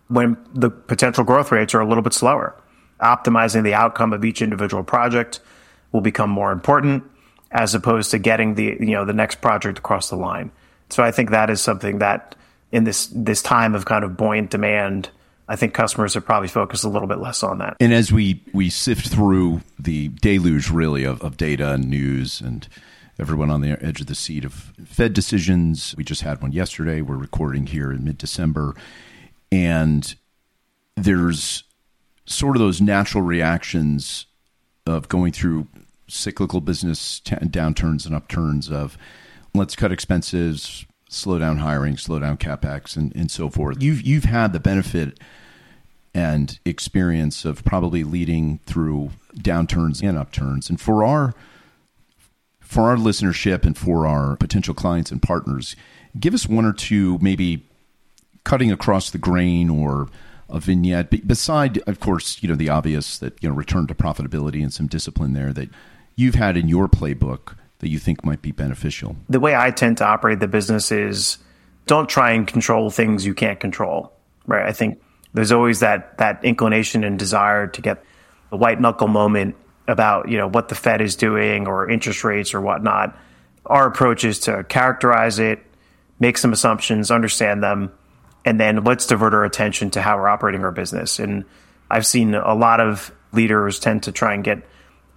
when 0.09 0.37
the 0.55 0.71
potential 0.71 1.25
growth 1.25 1.53
rates 1.53 1.75
are 1.75 1.81
a 1.81 1.87
little 1.87 2.03
bit 2.03 2.13
slower. 2.13 2.55
Optimizing 3.01 3.63
the 3.65 3.75
outcome 3.75 4.13
of 4.13 4.25
each 4.25 4.43
individual 4.43 4.85
project 4.85 5.41
will 5.93 6.01
become 6.01 6.31
more 6.31 6.53
important 6.53 7.03
as 7.51 7.75
opposed 7.75 8.11
to 8.13 8.19
getting 8.19 8.55
the 8.55 8.77
you 8.81 8.93
know 8.93 9.05
the 9.05 9.13
next 9.13 9.41
project 9.41 9.79
across 9.79 10.11
the 10.11 10.17
line. 10.17 10.51
So 10.89 11.03
I 11.03 11.11
think 11.11 11.31
that 11.31 11.51
is 11.51 11.61
something 11.61 11.99
that 11.99 12.35
in 12.73 12.85
this 12.85 13.11
this 13.15 13.43
time 13.43 13.75
of 13.75 13.85
kind 13.85 14.05
of 14.05 14.17
buoyant 14.17 14.51
demand, 14.51 15.11
I 15.49 15.57
think 15.57 15.75
customers 15.75 16.15
are 16.17 16.21
probably 16.21 16.49
focused 16.49 16.85
a 16.85 16.89
little 16.89 17.09
bit 17.09 17.19
less 17.19 17.43
on 17.43 17.59
that. 17.59 17.77
And 17.81 17.93
as 17.93 18.13
we 18.13 18.43
we 18.53 18.71
sift 18.71 19.09
through 19.09 19.63
the 19.79 20.09
deluge 20.09 20.71
really 20.71 21.05
of, 21.05 21.21
of 21.23 21.37
data 21.37 21.73
and 21.73 21.89
news 21.89 22.41
and 22.41 22.69
everyone 23.19 23.51
on 23.51 23.61
the 23.61 23.83
edge 23.85 24.01
of 24.01 24.07
the 24.07 24.15
seat 24.15 24.45
of 24.45 24.73
Fed 24.85 25.13
decisions, 25.13 25.95
we 25.97 26.05
just 26.05 26.23
had 26.23 26.41
one 26.41 26.53
yesterday. 26.53 27.01
We're 27.01 27.17
recording 27.17 27.67
here 27.67 27.93
in 27.93 28.05
mid 28.05 28.19
December, 28.19 28.75
and 29.51 30.15
there's 30.97 31.65
sort 32.27 32.57
of 32.57 32.61
those 32.61 32.81
natural 32.81 33.25
reactions 33.25 34.27
of 34.87 35.09
going 35.09 35.33
through 35.33 35.67
cyclical 36.11 36.61
business 36.61 37.21
t- 37.21 37.35
downturns 37.37 38.07
and 38.07 38.15
upturns 38.15 38.71
of 38.71 38.99
let's 39.55 39.77
cut 39.77 39.93
expenses, 39.93 40.85
slow 41.09 41.39
down 41.39 41.59
hiring, 41.59 41.97
slow 41.97 42.19
down 42.19 42.37
capex, 42.37 42.97
and, 42.97 43.15
and 43.15 43.31
so 43.31 43.49
forth. 43.51 43.83
You've 43.83 44.03
you've 44.03 44.25
had 44.25 44.53
the 44.53 44.61
benefit 44.61 45.19
and 46.13 46.59
experience 46.65 47.45
of 47.45 47.65
probably 47.65 48.05
leading 48.05 48.59
through 48.67 49.11
downturns 49.37 50.03
and 50.03 50.19
upturns, 50.19 50.69
and 50.69 50.81
for 50.81 51.05
our 51.05 51.35
for 52.61 52.83
our 52.83 52.97
listenership 52.97 53.65
and 53.65 53.77
for 53.77 54.07
our 54.07 54.37
potential 54.37 54.75
clients 54.75 55.11
and 55.11 55.21
partners, 55.21 55.75
give 56.19 56.35
us 56.35 56.47
one 56.47 56.65
or 56.65 56.73
two 56.73 57.19
maybe 57.21 57.65
cutting 58.45 58.71
across 58.73 59.11
the 59.11 59.19
grain 59.19 59.69
or 59.69 60.09
a 60.49 60.59
vignette 60.59 61.27
beside 61.27 61.79
of 61.87 62.01
course 62.01 62.43
you 62.43 62.49
know 62.49 62.57
the 62.57 62.69
obvious 62.69 63.19
that 63.19 63.41
you 63.43 63.49
know 63.49 63.55
return 63.55 63.87
to 63.87 63.95
profitability 63.95 64.63
and 64.63 64.73
some 64.73 64.87
discipline 64.87 65.33
there 65.33 65.53
that 65.53 65.69
you've 66.21 66.35
had 66.35 66.57
in 66.57 66.69
your 66.69 66.89
playbook 66.89 67.57
that 67.79 67.89
you 67.89 67.99
think 67.99 68.25
might 68.25 68.43
be 68.43 68.53
beneficial? 68.53 69.17
The 69.29 69.41
way 69.41 69.57
I 69.57 69.71
tend 69.71 69.99
to 69.99 70.05
operate 70.05 70.41
the 70.41 70.49
business 70.49 70.93
is 70.93 71.39
don't 71.87 72.09
try 72.09 72.33
and 72.33 72.47
control 72.47 72.91
things 72.91 73.27
you 73.27 73.35
can't 73.35 73.59
control. 73.59 74.13
Right? 74.47 74.67
I 74.67 74.73
think 74.73 75.01
there's 75.33 75.53
always 75.53 75.81
that 75.81 76.19
that 76.19 76.45
inclination 76.45 77.05
and 77.05 77.19
desire 77.19 77.67
to 77.69 77.81
get 77.83 78.05
the 78.51 78.57
white 78.57 78.81
knuckle 78.81 79.09
moment 79.09 79.57
about 79.89 80.29
you 80.29 80.39
know 80.39 80.49
what 80.49 80.69
the 80.69 80.75
Fed 80.75 81.01
is 81.01 81.17
doing 81.17 81.67
or 81.67 81.91
interest 81.91 82.25
rates 82.25 82.55
or 82.55 82.61
whatnot. 82.61 83.17
Our 83.67 83.87
approach 83.87 84.25
is 84.25 84.41
to 84.41 84.65
characterize 84.65 85.39
it, 85.39 85.61
make 86.19 86.39
some 86.39 86.53
assumptions, 86.53 87.11
understand 87.11 87.63
them, 87.63 87.93
and 88.45 88.59
then 88.59 88.85
let's 88.85 89.07
divert 89.07 89.35
our 89.35 89.45
attention 89.45 89.91
to 89.91 90.03
how 90.03 90.17
we're 90.17 90.29
operating 90.29 90.65
our 90.65 90.73
business. 90.73 91.19
And 91.19 91.45
I've 91.91 92.07
seen 92.07 92.35
a 92.35 92.55
lot 92.55 92.81
of 92.81 93.13
leaders 93.33 93.79
tend 93.79 94.05
to 94.05 94.13
try 94.13 94.35
and 94.35 94.43
get 94.43 94.63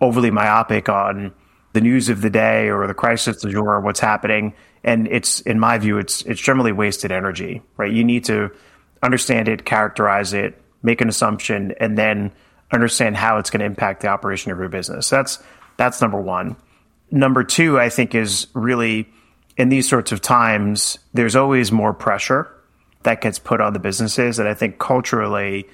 overly 0.02 0.32
myopic 0.32 0.90
on 0.90 1.34
the 1.74 1.82
news 1.82 2.10
of 2.10 2.22
the 2.22 2.30
day 2.30 2.70
or 2.70 2.86
the 2.88 2.94
crisis 2.94 3.38
du 3.38 3.52
jour 3.52 3.76
or 3.76 3.80
what's 3.82 4.00
happening. 4.00 4.54
And 4.84 5.08
it's, 5.08 5.40
in 5.42 5.60
my 5.60 5.78
view, 5.78 5.98
it's, 5.98 6.22
it's 6.24 6.42
generally 6.42 6.72
wasted 6.72 7.12
energy, 7.12 7.62
right? 7.78 7.92
You 7.92 8.04
need 8.04 8.26
to 8.26 8.52
understand 9.02 9.48
it, 9.48 9.66
characterize 9.66 10.34
it, 10.34 10.62
make 10.84 11.02
an 11.02 11.10
assumption, 11.10 11.74
and 11.80 11.98
then 11.98 12.32
understand 12.72 13.16
how 13.18 13.38
it's 13.38 13.50
going 13.50 13.62
to 13.62 13.66
impact 13.66 14.02
the 14.02 14.08
operation 14.08 14.52
of 14.52 14.60
your 14.60 14.70
business. 14.70 15.10
That's, 15.10 15.42
that's 15.78 16.02
number 16.02 16.20
one. 16.20 16.56
Number 17.12 17.44
two, 17.44 17.80
I 17.80 17.90
think 17.90 18.16
is 18.16 18.48
really 18.54 19.10
in 19.58 19.70
these 19.70 19.88
sorts 19.88 20.12
of 20.12 20.22
times, 20.22 20.98
there's 21.14 21.36
always 21.36 21.72
more 21.72 21.94
pressure, 21.94 22.50
that 23.04 23.22
gets 23.22 23.38
put 23.38 23.62
on 23.62 23.74
the 23.74 23.80
businesses. 23.80 24.40
And 24.40 24.48
I 24.48 24.54
think 24.54 24.80
culturally, 24.80 25.68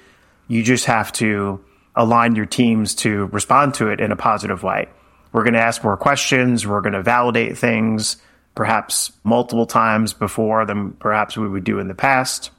you 0.48 0.62
just 0.62 0.84
have 0.86 1.12
to 1.12 1.64
align 1.96 2.36
your 2.36 2.46
teams 2.46 2.94
to 2.96 3.26
respond 3.26 3.74
to 3.74 3.88
it 3.88 4.00
in 4.00 4.12
a 4.12 4.16
positive 4.16 4.62
way. 4.62 4.88
We're 5.32 5.44
going 5.44 5.54
to 5.54 5.60
ask 5.60 5.82
more 5.84 5.96
questions. 5.96 6.66
We're 6.66 6.80
going 6.80 6.94
to 6.94 7.02
validate 7.02 7.56
things 7.56 8.16
perhaps 8.54 9.12
multiple 9.22 9.66
times 9.66 10.12
before 10.12 10.64
than 10.66 10.92
perhaps 10.92 11.36
we 11.36 11.48
would 11.48 11.64
do 11.64 11.78
in 11.78 11.88
the 11.88 11.94
past. 11.94 12.50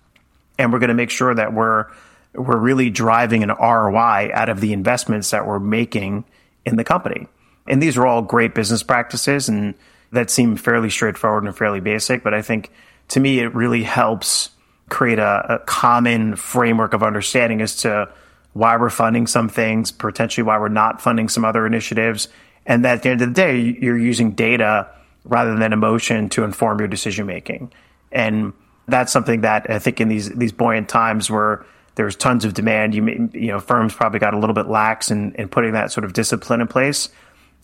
And 0.57 0.71
we're 0.71 0.79
going 0.79 0.89
to 0.89 0.93
make 0.93 1.09
sure 1.09 1.33
that 1.33 1.53
we're 1.53 1.87
we're 2.33 2.57
really 2.57 2.89
driving 2.89 3.43
an 3.43 3.49
ROI 3.49 4.31
out 4.33 4.47
of 4.47 4.61
the 4.61 4.71
investments 4.71 5.31
that 5.31 5.45
we're 5.45 5.59
making 5.59 6.23
in 6.65 6.77
the 6.77 6.83
company. 6.83 7.27
And 7.67 7.83
these 7.83 7.97
are 7.97 8.07
all 8.07 8.21
great 8.21 8.55
business 8.55 8.83
practices 8.83 9.49
and 9.49 9.73
that 10.11 10.29
seem 10.29 10.55
fairly 10.55 10.89
straightforward 10.89 11.43
and 11.43 11.55
fairly 11.55 11.79
basic, 11.79 12.23
but 12.23 12.33
I 12.33 12.41
think 12.41 12.71
to 13.09 13.19
me 13.19 13.39
it 13.39 13.53
really 13.53 13.83
helps 13.83 14.49
create 14.89 15.19
a, 15.19 15.55
a 15.55 15.59
common 15.59 16.35
framework 16.35 16.93
of 16.93 17.01
understanding 17.01 17.61
as 17.61 17.77
to 17.77 18.11
why 18.53 18.77
we're 18.77 18.89
funding 18.89 19.27
some 19.27 19.49
things, 19.49 19.91
potentially 19.91 20.43
why 20.43 20.57
we're 20.57 20.69
not 20.69 21.01
funding 21.01 21.29
some 21.29 21.45
other 21.45 21.65
initiatives, 21.65 22.27
and 22.65 22.85
that 22.85 22.97
at 22.97 23.03
the 23.03 23.09
end 23.09 23.21
of 23.21 23.29
the 23.29 23.33
day, 23.33 23.57
you're 23.57 23.97
using 23.97 24.31
data 24.31 24.87
rather 25.23 25.55
than 25.55 25.73
emotion 25.73 26.29
to 26.29 26.43
inform 26.43 26.79
your 26.79 26.87
decision 26.87 27.25
making. 27.25 27.71
And 28.11 28.53
that's 28.87 29.11
something 29.11 29.41
that 29.41 29.69
I 29.69 29.79
think 29.79 30.01
in 30.01 30.09
these 30.09 30.29
these 30.29 30.51
buoyant 30.51 30.89
times 30.89 31.29
where 31.29 31.65
there's 31.95 32.15
tons 32.15 32.45
of 32.45 32.53
demand, 32.53 32.95
you 32.95 33.29
you 33.33 33.47
know 33.47 33.59
firms 33.59 33.93
probably 33.93 34.19
got 34.19 34.33
a 34.33 34.39
little 34.39 34.55
bit 34.55 34.67
lax 34.67 35.11
in, 35.11 35.33
in 35.35 35.47
putting 35.49 35.73
that 35.73 35.91
sort 35.91 36.03
of 36.03 36.13
discipline 36.13 36.61
in 36.61 36.67
place. 36.67 37.09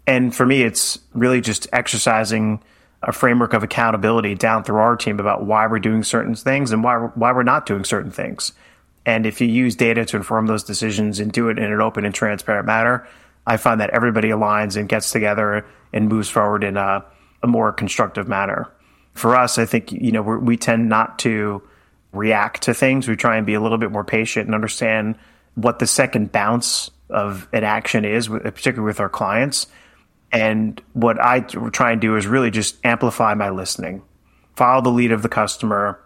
And 0.05 0.33
for 0.33 0.45
me, 0.45 0.63
it's 0.63 0.99
really 1.13 1.41
just 1.41 1.67
exercising 1.73 2.61
a 3.03 3.11
framework 3.11 3.53
of 3.53 3.61
accountability 3.61 4.35
down 4.35 4.63
through 4.63 4.77
our 4.77 4.95
team 4.95 5.19
about 5.19 5.45
why 5.45 5.67
we're 5.67 5.79
doing 5.79 6.03
certain 6.03 6.33
things 6.33 6.71
and 6.71 6.83
why 6.83 6.95
why 6.97 7.31
we're 7.31 7.43
not 7.43 7.65
doing 7.65 7.83
certain 7.83 8.11
things. 8.11 8.53
And 9.07 9.25
if 9.25 9.39
you 9.39 9.47
use 9.47 9.77
data 9.77 10.03
to 10.03 10.17
inform 10.17 10.47
those 10.47 10.65
decisions 10.65 11.21
and 11.21 11.31
do 11.31 11.47
it 11.47 11.57
in 11.57 11.71
an 11.71 11.79
open 11.79 12.03
and 12.03 12.13
transparent 12.13 12.67
manner, 12.67 13.07
I 13.47 13.55
find 13.55 13.79
that 13.79 13.91
everybody 13.91 14.27
aligns 14.27 14.75
and 14.75 14.89
gets 14.89 15.11
together 15.11 15.65
and 15.93 16.09
moves 16.09 16.27
forward 16.27 16.65
in 16.65 16.75
a, 16.75 17.05
a 17.41 17.47
more 17.47 17.71
constructive 17.71 18.27
manner. 18.27 18.69
For 19.13 19.33
us, 19.33 19.57
I 19.57 19.65
think 19.65 19.93
you 19.93 20.11
know 20.11 20.21
we 20.21 20.57
tend 20.57 20.89
not 20.89 21.19
to 21.19 21.63
react 22.11 22.63
to 22.63 22.73
things. 22.73 23.07
We 23.07 23.15
try 23.15 23.37
and 23.37 23.45
be 23.45 23.53
a 23.53 23.61
little 23.61 23.77
bit 23.77 23.91
more 23.91 24.03
patient 24.03 24.47
and 24.47 24.53
understand 24.53 25.15
what 25.55 25.79
the 25.79 25.87
second 25.87 26.33
bounce 26.33 26.91
of 27.09 27.47
an 27.53 27.63
action 27.63 28.03
is, 28.03 28.27
particularly 28.27 28.85
with 28.85 28.99
our 28.99 29.09
clients. 29.09 29.67
And 30.33 30.81
what 30.91 31.17
I 31.19 31.39
try 31.39 31.93
and 31.93 32.01
do 32.01 32.17
is 32.17 32.27
really 32.27 32.51
just 32.51 32.75
amplify 32.83 33.33
my 33.35 33.51
listening, 33.51 34.03
follow 34.57 34.81
the 34.81 34.89
lead 34.89 35.13
of 35.13 35.21
the 35.21 35.29
customer, 35.29 35.97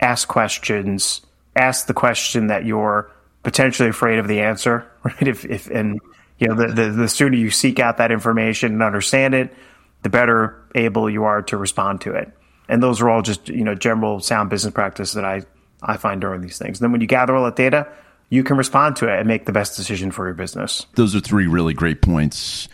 ask 0.00 0.28
questions, 0.28 1.22
ask 1.56 1.86
the 1.86 1.94
question 1.94 2.48
that 2.48 2.64
you're 2.64 3.10
potentially 3.42 3.88
afraid 3.88 4.18
of 4.18 4.28
the 4.28 4.40
answer, 4.40 4.90
right? 5.02 5.28
If, 5.28 5.44
if 5.44 5.68
and 5.68 6.00
you 6.38 6.48
know, 6.48 6.54
the, 6.54 6.72
the, 6.72 6.90
the 6.90 7.08
sooner 7.08 7.36
you 7.36 7.50
seek 7.50 7.78
out 7.78 7.98
that 7.98 8.10
information 8.10 8.72
and 8.72 8.82
understand 8.82 9.34
it, 9.34 9.54
the 10.02 10.08
better 10.08 10.60
able 10.74 11.08
you 11.08 11.24
are 11.24 11.42
to 11.42 11.56
respond 11.56 12.00
to 12.02 12.12
it. 12.14 12.32
And 12.68 12.82
those 12.82 13.00
are 13.00 13.08
all 13.08 13.22
just, 13.22 13.48
you 13.48 13.64
know, 13.64 13.74
general 13.74 14.20
sound 14.20 14.50
business 14.50 14.72
practice 14.74 15.12
that 15.12 15.24
I, 15.24 15.42
I 15.82 15.96
find 15.96 16.20
during 16.20 16.40
these 16.40 16.58
things. 16.58 16.80
And 16.80 16.84
then 16.84 16.92
when 16.92 17.00
you 17.00 17.06
gather 17.06 17.34
all 17.36 17.44
that 17.44 17.56
data, 17.56 17.88
you 18.28 18.42
can 18.42 18.56
respond 18.56 18.96
to 18.96 19.12
it 19.12 19.18
and 19.18 19.28
make 19.28 19.46
the 19.46 19.52
best 19.52 19.76
decision 19.76 20.10
for 20.10 20.26
your 20.26 20.34
business. 20.34 20.86
Those 20.94 21.14
are 21.14 21.20
three 21.20 21.46
really 21.46 21.74
great 21.74 22.02
points. 22.02 22.68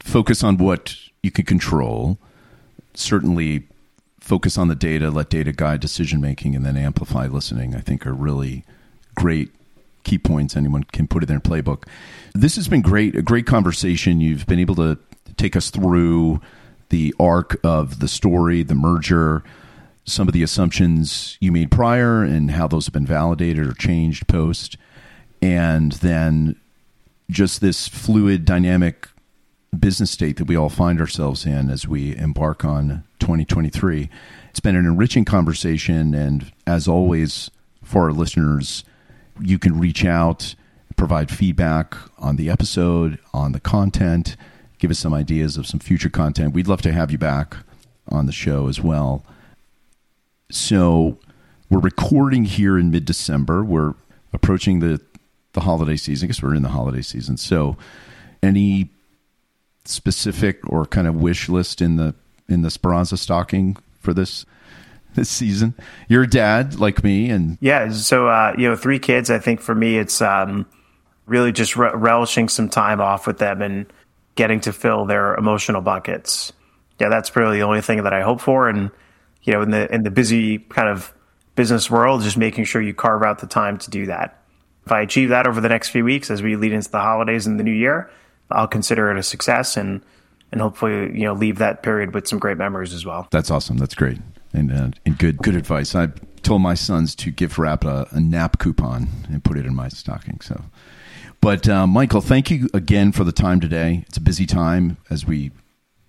Focus 0.00 0.42
on 0.42 0.56
what 0.56 0.96
you 1.22 1.30
can 1.30 1.44
control. 1.44 2.18
Certainly 2.94 3.68
focus 4.22 4.56
on 4.56 4.68
the 4.68 4.74
data, 4.76 5.10
let 5.10 5.28
data 5.28 5.52
guide 5.52 5.80
decision 5.80 6.20
making, 6.20 6.54
and 6.54 6.64
then 6.64 6.76
amplify 6.76 7.26
listening, 7.26 7.74
I 7.74 7.80
think 7.80 8.06
are 8.06 8.14
really 8.14 8.64
great 9.16 9.50
key 10.04 10.16
points 10.16 10.56
anyone 10.56 10.84
can 10.84 11.08
put 11.08 11.22
in 11.22 11.28
their 11.28 11.40
playbook. 11.40 11.84
This 12.32 12.56
has 12.56 12.68
been 12.68 12.82
great, 12.82 13.16
a 13.16 13.22
great 13.22 13.46
conversation. 13.46 14.20
You've 14.20 14.46
been 14.46 14.60
able 14.60 14.76
to 14.76 14.96
take 15.36 15.56
us 15.56 15.70
through 15.70 16.40
the 16.90 17.12
arc 17.18 17.58
of 17.64 17.98
the 17.98 18.08
story, 18.08 18.62
the 18.62 18.74
merger, 18.74 19.42
some 20.04 20.28
of 20.28 20.34
the 20.34 20.42
assumptions 20.42 21.36
you 21.40 21.50
made 21.50 21.70
prior 21.70 22.22
and 22.22 22.52
how 22.52 22.68
those 22.68 22.86
have 22.86 22.92
been 22.92 23.06
validated 23.06 23.66
or 23.66 23.72
changed 23.72 24.28
post, 24.28 24.76
and 25.40 25.92
then 25.92 26.54
just 27.28 27.60
this 27.60 27.88
fluid, 27.88 28.44
dynamic 28.44 29.08
business 29.78 30.10
state 30.10 30.36
that 30.36 30.46
we 30.46 30.56
all 30.56 30.68
find 30.68 31.00
ourselves 31.00 31.46
in 31.46 31.70
as 31.70 31.88
we 31.88 32.16
embark 32.16 32.64
on 32.64 33.04
2023. 33.20 34.10
It's 34.50 34.60
been 34.60 34.76
an 34.76 34.84
enriching 34.84 35.24
conversation, 35.24 36.14
and 36.14 36.52
as 36.66 36.86
always, 36.86 37.50
for 37.82 38.04
our 38.04 38.12
listeners, 38.12 38.84
you 39.40 39.58
can 39.58 39.78
reach 39.78 40.04
out, 40.04 40.54
provide 40.96 41.30
feedback 41.30 41.96
on 42.18 42.36
the 42.36 42.50
episode, 42.50 43.18
on 43.32 43.52
the 43.52 43.60
content, 43.60 44.36
give 44.78 44.90
us 44.90 44.98
some 44.98 45.14
ideas 45.14 45.56
of 45.56 45.66
some 45.66 45.80
future 45.80 46.10
content. 46.10 46.52
We'd 46.52 46.68
love 46.68 46.82
to 46.82 46.92
have 46.92 47.10
you 47.10 47.18
back 47.18 47.56
on 48.08 48.26
the 48.26 48.32
show 48.32 48.68
as 48.68 48.80
well. 48.80 49.24
So, 50.50 51.18
we're 51.70 51.80
recording 51.80 52.44
here 52.44 52.76
in 52.76 52.90
mid 52.90 53.06
December. 53.06 53.64
We're 53.64 53.94
approaching 54.34 54.80
the, 54.80 55.00
the 55.54 55.60
holiday 55.60 55.96
season. 55.96 56.26
I 56.26 56.28
guess 56.28 56.42
we're 56.42 56.54
in 56.54 56.62
the 56.62 56.68
holiday 56.68 57.00
season. 57.00 57.38
So, 57.38 57.78
any 58.42 58.90
specific 59.84 60.60
or 60.68 60.86
kind 60.86 61.06
of 61.06 61.16
wish 61.16 61.48
list 61.48 61.80
in 61.80 61.96
the 61.96 62.14
in 62.48 62.62
the 62.62 62.70
Speranza 62.70 63.16
stocking 63.16 63.76
for 64.00 64.14
this 64.14 64.44
this 65.14 65.28
season? 65.28 65.74
You're 66.08 66.26
dad 66.26 66.78
like 66.78 67.04
me, 67.04 67.30
and 67.30 67.58
yeah. 67.60 67.90
So 67.90 68.28
uh, 68.28 68.54
you 68.56 68.68
know, 68.68 68.76
three 68.76 68.98
kids. 68.98 69.30
I 69.30 69.38
think 69.38 69.60
for 69.60 69.74
me, 69.74 69.98
it's 69.98 70.20
um, 70.20 70.66
really 71.26 71.52
just 71.52 71.76
re- 71.76 71.92
relishing 71.94 72.48
some 72.48 72.68
time 72.68 73.00
off 73.00 73.26
with 73.26 73.38
them 73.38 73.62
and 73.62 73.86
getting 74.34 74.60
to 74.60 74.72
fill 74.72 75.04
their 75.04 75.34
emotional 75.34 75.80
buckets. 75.80 76.52
Yeah, 76.98 77.08
that's 77.08 77.34
really 77.34 77.58
the 77.58 77.64
only 77.64 77.80
thing 77.80 78.02
that 78.04 78.12
I 78.12 78.22
hope 78.22 78.40
for. 78.40 78.68
And 78.68 78.90
you 79.42 79.52
know, 79.52 79.62
in 79.62 79.70
the 79.70 79.92
in 79.92 80.02
the 80.02 80.10
busy 80.10 80.58
kind 80.58 80.88
of 80.88 81.12
business 81.54 81.90
world, 81.90 82.22
just 82.22 82.36
making 82.36 82.64
sure 82.64 82.80
you 82.80 82.94
carve 82.94 83.22
out 83.22 83.40
the 83.40 83.46
time 83.46 83.78
to 83.78 83.90
do 83.90 84.06
that. 84.06 84.38
If 84.86 84.92
I 84.92 85.00
achieve 85.02 85.28
that 85.28 85.46
over 85.46 85.60
the 85.60 85.68
next 85.68 85.90
few 85.90 86.04
weeks 86.04 86.30
as 86.30 86.42
we 86.42 86.56
lead 86.56 86.72
into 86.72 86.90
the 86.90 87.00
holidays 87.00 87.46
and 87.46 87.58
the 87.58 87.64
new 87.64 87.72
year, 87.72 88.10
I'll 88.52 88.68
consider 88.68 89.10
it 89.10 89.18
a 89.18 89.22
success 89.22 89.76
and 89.76 90.02
and 90.50 90.60
hopefully 90.60 91.18
you 91.18 91.24
know 91.24 91.32
leave 91.32 91.58
that 91.58 91.82
period 91.82 92.14
with 92.14 92.28
some 92.28 92.38
great 92.38 92.58
memories 92.58 92.94
as 92.94 93.04
well. 93.04 93.28
That's 93.30 93.50
awesome. 93.50 93.78
That's 93.78 93.94
great 93.94 94.18
and 94.52 94.72
uh, 94.72 94.90
and 95.04 95.18
good 95.18 95.38
good 95.38 95.54
advice. 95.54 95.94
I 95.94 96.08
told 96.42 96.62
my 96.62 96.74
sons 96.74 97.14
to 97.14 97.30
give 97.30 97.58
Rap 97.58 97.84
a, 97.84 98.06
a, 98.10 98.20
nap 98.20 98.58
coupon 98.58 99.08
and 99.30 99.44
put 99.44 99.56
it 99.56 99.64
in 99.64 99.74
my 99.74 99.88
stocking. 99.88 100.40
So, 100.40 100.64
but 101.40 101.68
uh, 101.68 101.86
Michael, 101.86 102.20
thank 102.20 102.50
you 102.50 102.68
again 102.74 103.12
for 103.12 103.24
the 103.24 103.32
time 103.32 103.60
today. 103.60 104.04
It's 104.08 104.16
a 104.16 104.20
busy 104.20 104.44
time 104.44 104.96
as 105.08 105.24
we, 105.24 105.52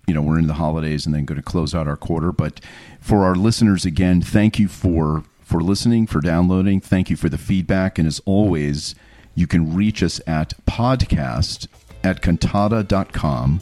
you 0.07 0.13
know, 0.13 0.21
we're 0.21 0.39
in 0.39 0.47
the 0.47 0.55
holidays 0.55 1.05
and 1.05 1.13
then 1.13 1.25
going 1.25 1.39
to 1.39 1.43
close 1.43 1.75
out 1.75 1.87
our 1.87 1.95
quarter. 1.95 2.31
But 2.31 2.61
for 2.99 3.23
our 3.23 3.35
listeners, 3.35 3.85
again, 3.85 4.21
thank 4.21 4.59
you 4.59 4.67
for 4.67 5.23
for 5.41 5.61
listening, 5.61 6.07
for 6.07 6.19
downloading. 6.19 6.79
Thank 6.79 7.09
you 7.09 7.15
for 7.15 7.29
the 7.29 7.37
feedback, 7.37 7.99
and 7.99 8.07
as 8.07 8.21
always, 8.25 8.95
you 9.35 9.47
can 9.47 9.75
reach 9.75 10.01
us 10.01 10.19
at 10.25 10.53
podcast 10.65 11.67
at 12.03 12.21
kantata.com 12.21 13.61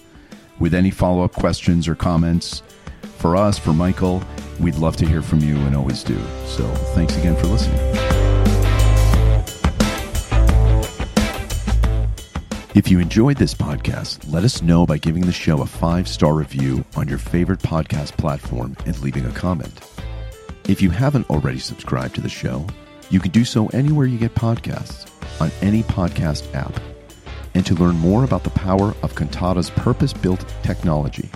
with 0.59 0.73
any 0.73 0.91
follow 0.91 1.23
up 1.23 1.33
questions 1.33 1.87
or 1.87 1.95
comments. 1.95 2.63
For 3.17 3.35
us, 3.35 3.57
for 3.57 3.73
Michael, 3.73 4.23
we'd 4.59 4.75
love 4.75 4.95
to 4.97 5.05
hear 5.05 5.21
from 5.21 5.39
you 5.39 5.55
and 5.55 5.75
always 5.75 6.03
do. 6.03 6.19
So 6.45 6.67
thanks 6.95 7.17
again 7.17 7.35
for 7.35 7.47
listening. 7.47 7.79
If 12.73 12.89
you 12.89 12.99
enjoyed 12.99 13.35
this 13.35 13.53
podcast, 13.53 14.31
let 14.31 14.45
us 14.45 14.61
know 14.61 14.85
by 14.85 14.97
giving 14.97 15.25
the 15.25 15.33
show 15.33 15.61
a 15.61 15.65
five 15.65 16.07
star 16.07 16.33
review 16.33 16.85
on 16.95 17.07
your 17.07 17.17
favorite 17.17 17.59
podcast 17.59 18.15
platform 18.17 18.77
and 18.85 18.97
leaving 19.01 19.25
a 19.25 19.31
comment. 19.31 19.81
If 20.69 20.81
you 20.81 20.89
haven't 20.89 21.29
already 21.29 21.59
subscribed 21.59 22.15
to 22.15 22.21
the 22.21 22.29
show, 22.29 22.65
you 23.09 23.19
can 23.19 23.31
do 23.31 23.43
so 23.43 23.67
anywhere 23.67 24.05
you 24.07 24.17
get 24.17 24.35
podcasts 24.35 25.09
on 25.41 25.51
any 25.61 25.83
podcast 25.83 26.53
app 26.55 26.79
and 27.53 27.65
to 27.65 27.75
learn 27.75 27.97
more 27.97 28.23
about 28.23 28.43
the 28.43 28.49
power 28.51 28.93
of 29.03 29.15
Kantata's 29.15 29.69
purpose 29.69 30.13
built 30.13 30.45
technology, 30.63 31.29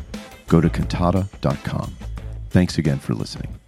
go 0.48 0.62
to 0.62 0.70
kantata.com. 0.70 1.96
Thanks 2.50 2.78
again 2.78 3.00
for 3.00 3.14
listening. 3.14 3.60